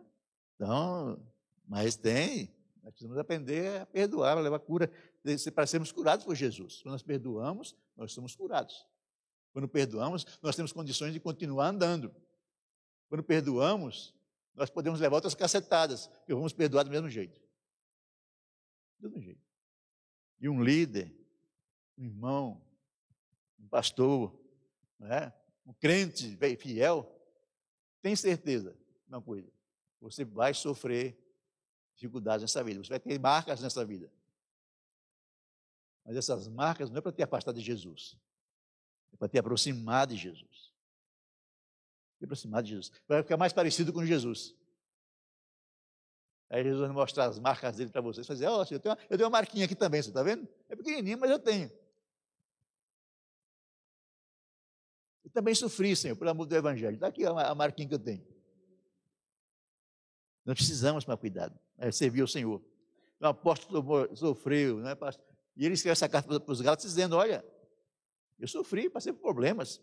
[0.56, 1.26] Então,
[1.66, 4.92] mas tem, nós precisamos aprender a perdoar, a levar cura,
[5.54, 6.82] para sermos curados por Jesus.
[6.82, 8.86] Quando nós perdoamos, nós somos curados.
[9.52, 12.16] Quando perdoamos, nós temos condições de continuar andando.
[13.08, 14.14] Quando perdoamos,
[14.54, 17.42] nós podemos levar outras cacetadas, porque vamos perdoar do mesmo jeito.
[19.00, 19.42] Do mesmo jeito.
[20.40, 21.14] E um líder,
[21.98, 22.62] um irmão,
[23.60, 24.38] um pastor,
[25.00, 25.34] né,
[25.66, 27.16] um crente fiel,
[28.02, 29.52] tem certeza de uma coisa:
[30.00, 31.18] você vai sofrer
[31.96, 34.12] dificuldades nessa vida, você vai ter marcas nessa vida.
[36.10, 38.18] Mas essas marcas não é para te afastar de Jesus,
[39.14, 40.70] é para te aproximar de Jesus
[42.20, 42.92] se aproximar de Jesus.
[43.08, 44.54] Vai ficar mais parecido com Jesus.
[46.50, 48.28] Aí Jesus vai mostrar as marcas dele para vocês.
[48.28, 50.48] Fazer, oh, eu, tenho uma, eu tenho uma marquinha aqui também, você está vendo?
[50.68, 51.72] É pequenininha, mas eu tenho.
[55.24, 56.96] Eu também sofri, Senhor, pelo amor do Evangelho.
[56.96, 58.28] Está aqui a, marquinha que eu tenho.
[60.44, 61.58] Nós precisamos tomar cuidado.
[61.78, 62.62] É servir o Senhor.
[63.22, 65.29] O apóstolo sofreu, né, pastor?
[65.60, 67.46] E ele escreve essa carta para os Gálatas dizendo: Olha,
[68.40, 69.82] eu sofri, passei por problemas,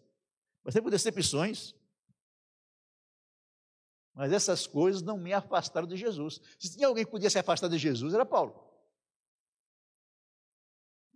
[0.65, 1.75] passei por decepções.
[4.15, 6.41] Mas essas coisas não me afastaram de Jesus.
[6.59, 8.59] Se tinha alguém que podia se afastar de Jesus, era Paulo.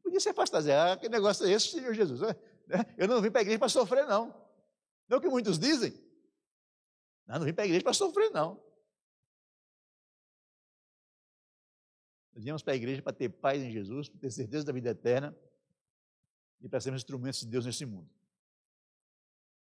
[0.02, 2.20] Podia se afastar, dizer, ah, que negócio é esse, Senhor Jesus?
[2.20, 2.84] Né?
[2.98, 4.26] Eu não vim para a igreja para sofrer, não.
[5.08, 5.94] Não é o que muitos dizem.
[7.26, 8.62] Não, não vim para a igreja para sofrer, não.
[12.40, 14.88] Nós viemos para a igreja para ter paz em Jesus, para ter certeza da vida
[14.88, 15.36] eterna
[16.58, 18.08] e para sermos instrumentos de Deus nesse mundo.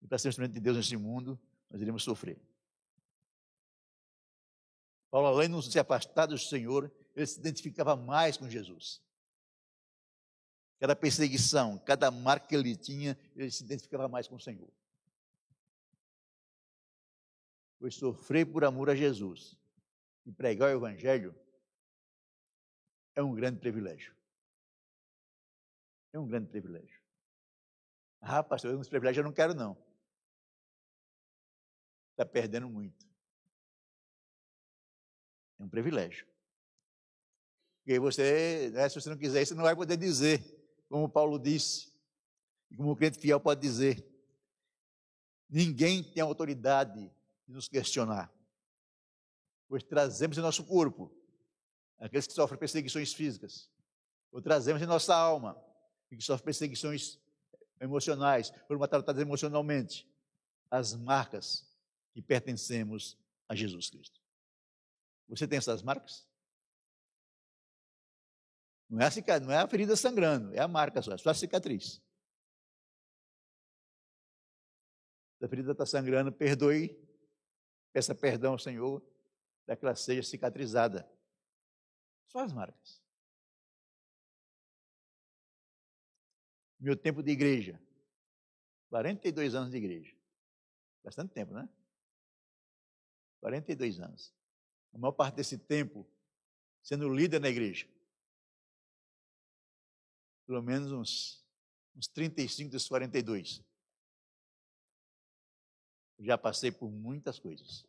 [0.00, 1.36] E para sermos instrumentos de Deus nesse mundo,
[1.68, 2.40] nós iremos sofrer.
[5.10, 9.02] Paulo, além de não se afastar do Senhor, ele se identificava mais com Jesus.
[10.78, 14.72] Cada perseguição, cada marca que ele tinha, ele se identificava mais com o Senhor.
[17.80, 19.58] Pois sofrer por amor a Jesus
[20.24, 21.34] e pregar o Evangelho
[23.20, 24.14] é um grande privilégio.
[26.12, 27.00] É um grande privilégio.
[28.20, 29.76] Ah, pastor, esse privilégio eu não quero, não.
[32.12, 33.06] Está perdendo muito.
[35.58, 36.26] É um privilégio.
[37.86, 40.42] E você, né, se você não quiser, você não vai poder dizer,
[40.88, 41.92] como Paulo disse,
[42.76, 44.06] como o crente fiel pode dizer.
[45.48, 47.10] Ninguém tem autoridade
[47.46, 48.32] de nos questionar,
[49.68, 51.19] pois trazemos em nosso corpo
[52.00, 53.70] aqueles que sofrem perseguições físicas,
[54.32, 55.56] ou trazemos em nossa alma,
[56.08, 57.18] que sofrem perseguições
[57.80, 60.08] emocionais, por maltratados emocionalmente,
[60.70, 61.68] as marcas
[62.12, 64.20] que pertencemos a Jesus Cristo.
[65.28, 66.28] Você tem essas marcas?
[68.88, 71.30] Não é a, cicatriz, não é a ferida sangrando, é a marca só, é só
[71.30, 72.02] a cicatriz.
[75.38, 76.98] Se a ferida está sangrando, perdoe,
[77.92, 79.00] peça perdão ao Senhor,
[79.64, 81.08] para que ela seja cicatrizada.
[82.30, 83.02] Só as marcas.
[86.78, 87.80] Meu tempo de igreja.
[88.88, 90.16] 42 anos de igreja.
[91.02, 91.68] Bastante tempo, né?
[93.40, 94.32] 42 anos.
[94.92, 96.06] A maior parte desse tempo
[96.82, 97.88] sendo líder na igreja.
[100.46, 101.44] Pelo menos uns,
[101.96, 103.62] uns 35 dos 42.
[106.20, 107.84] Já passei por muitas coisas.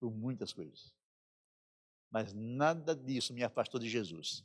[0.00, 0.92] Por muitas coisas.
[2.12, 4.44] Mas nada disso me afastou de Jesus.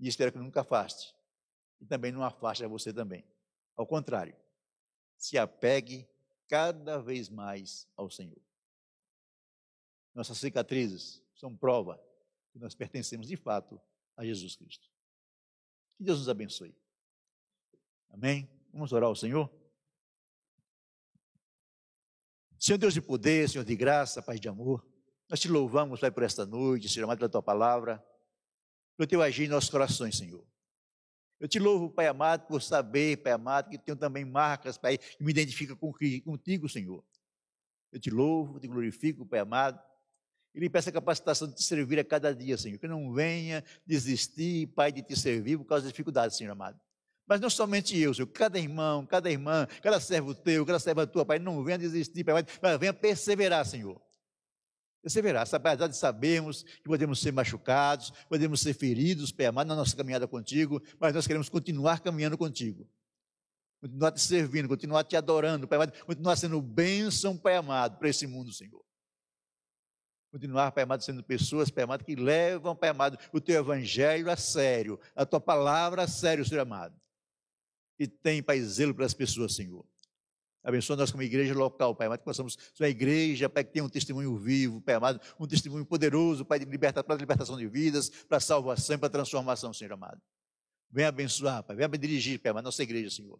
[0.00, 1.14] E espero que nunca afaste.
[1.78, 3.22] E também não afaste a você também.
[3.76, 4.34] Ao contrário,
[5.18, 6.08] se apegue
[6.48, 8.40] cada vez mais ao Senhor.
[10.14, 12.02] Nossas cicatrizes são prova
[12.50, 13.78] que nós pertencemos de fato
[14.16, 14.88] a Jesus Cristo.
[15.98, 16.74] Que Deus nos abençoe.
[18.08, 18.48] Amém?
[18.72, 19.52] Vamos orar ao Senhor?
[22.58, 24.93] Senhor Deus de poder, Senhor de graça, Pai de amor,
[25.28, 28.04] nós te louvamos, Pai, por esta noite, Senhor amado, pela tua palavra,
[28.96, 30.44] pelo teu agir em nossos corações, Senhor.
[31.40, 35.24] Eu te louvo, Pai amado, por saber, Pai amado, que tenho também marcas, Pai, que
[35.24, 37.04] me identificam contigo, Senhor.
[37.90, 39.80] Eu te louvo, te glorifico, Pai amado.
[40.54, 42.78] E lhe peço a capacitação de te servir a cada dia, Senhor.
[42.78, 46.78] Que não venha desistir, Pai, de te servir por causa das dificuldades, Senhor amado.
[47.26, 51.24] Mas não somente eu, Senhor, cada irmão, cada irmã, cada servo teu, cada serva tua,
[51.24, 54.00] Pai, não venha desistir, Pai, mas venha perseverar, Senhor
[55.04, 59.94] perseverar, apesar de sabermos que podemos ser machucados, podemos ser feridos, Pai amado, na nossa
[59.94, 62.88] caminhada contigo, mas nós queremos continuar caminhando contigo.
[63.82, 68.26] Continuar te servindo, continuar te adorando, Pai amado, continuar sendo bênção, Pai amado, para esse
[68.26, 68.82] mundo, Senhor.
[70.32, 74.36] Continuar, Pai amado, sendo pessoas, Pai amado, que levam, Pai amado, o teu evangelho a
[74.36, 76.98] sério, a tua palavra a sério, Senhor amado.
[77.98, 79.84] E tem, Pai, zelo para as pessoas, Senhor.
[80.64, 83.84] Abençoa nós como igreja local, Pai amado, que possamos ser uma igreja, Pai, que tenha
[83.84, 87.68] um testemunho vivo, Pai amado, um testemunho poderoso, Pai, de liberta, para a libertação de
[87.68, 90.18] vidas, para a salvação e para a transformação, Senhor amado.
[90.90, 93.38] Venha abençoar, Pai, venha dirigir, Pai amado, nossa igreja, Senhor.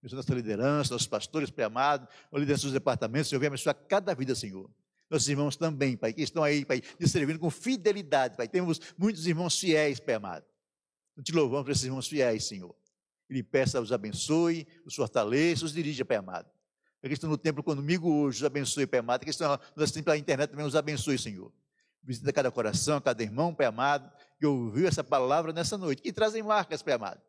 [0.00, 4.12] Abençoa nossa liderança, nossos pastores, Pai amado, a liderança dos departamentos, Senhor, venha abençoar cada
[4.12, 4.68] vida, Senhor.
[5.08, 8.48] Nossos irmãos também, Pai, que estão aí, Pai, te servindo com fidelidade, Pai.
[8.48, 10.44] Temos muitos irmãos fiéis, Pai amado.
[11.22, 12.74] Te louvamos por esses irmãos fiéis, Senhor.
[13.30, 16.53] E lhe peça, os abençoe, os fortaleça, os dirija, Pai amado
[17.08, 19.24] que estão no templo comigo hoje, os abençoe, Pai amado.
[19.24, 21.52] Que estão nos pela internet também, os abençoe, Senhor.
[22.02, 26.02] Visita cada coração, cada irmão, Pai amado, que ouviu essa palavra nessa noite.
[26.04, 27.20] E trazem marcas, Pai amado.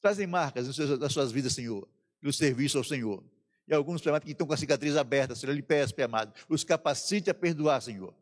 [0.00, 1.88] Trazem marcas nas suas vidas, Senhor.
[2.22, 3.22] No serviço ao Senhor.
[3.66, 6.04] E alguns, Pai amado, que estão com a cicatriz aberta, Senhor, eu lhe peço, Pai
[6.04, 8.14] amado, os capacite a perdoar, Senhor.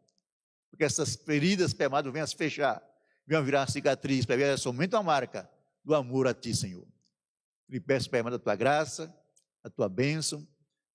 [0.71, 2.83] Porque essas feridas, Pai amado, venham a se fechar.
[3.27, 5.49] Venham a virar uma cicatriz, Pai amado, é somente uma marca
[5.85, 6.87] do amor a Ti, Senhor.
[7.69, 9.15] Lhe peço, Pai amado, a Tua graça,
[9.63, 10.47] a Tua bênção,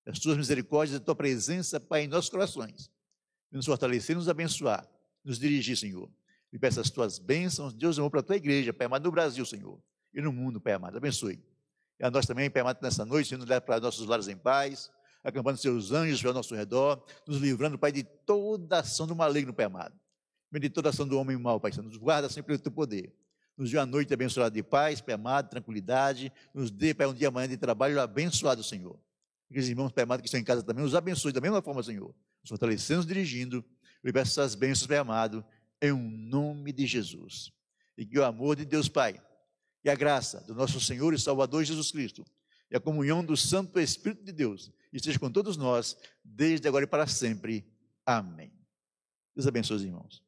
[0.06, 2.92] as tuas misericórdias, a tua presença, Pai, em nossos corações.
[3.52, 4.88] Nos fortalecer, nos abençoar,
[5.24, 6.12] nos dirigir, Senhor.
[6.52, 9.46] E peço as tuas bênçãos, Deus amor para a tua igreja, Pai amado, no Brasil,
[9.46, 9.80] Senhor,
[10.14, 10.98] e no mundo, Pai amado.
[10.98, 11.42] Abençoe.
[12.00, 14.92] E a nós também, Pai amado, nessa noite, Senhor, leva para nossos lares em paz,
[15.24, 19.66] acampando seus anjos ao nosso redor, nos livrando, Pai, de toda ação do maligno, Pai
[19.66, 19.96] amado.
[20.52, 21.86] De toda ação do homem mau, Pai Senhor.
[21.86, 23.12] Nos guarda sempre pelo teu poder.
[23.58, 26.32] Nos dê a noite abençoada de paz, Pai amado, tranquilidade.
[26.54, 29.00] Nos dê, Pai, um dia amanhã de trabalho abençoado, Senhor
[29.54, 32.14] aqueles irmãos amado que estão em casa também, os abençoe da mesma forma, Senhor.
[32.42, 33.64] Nos fortalecendo, nos dirigindo.
[34.04, 35.46] Eu peço essas bênçãos, Pai amado,
[35.82, 37.52] em um nome de Jesus.
[37.98, 39.22] E que o amor de Deus Pai,
[39.84, 42.26] e a graça do nosso Senhor e Salvador Jesus Cristo,
[42.72, 46.88] e a comunhão do Santo Espírito de Deus, esteja com todos nós, desde agora e
[46.88, 47.64] para sempre.
[48.06, 48.52] Amém.
[49.36, 50.23] Deus abençoe os irmãos.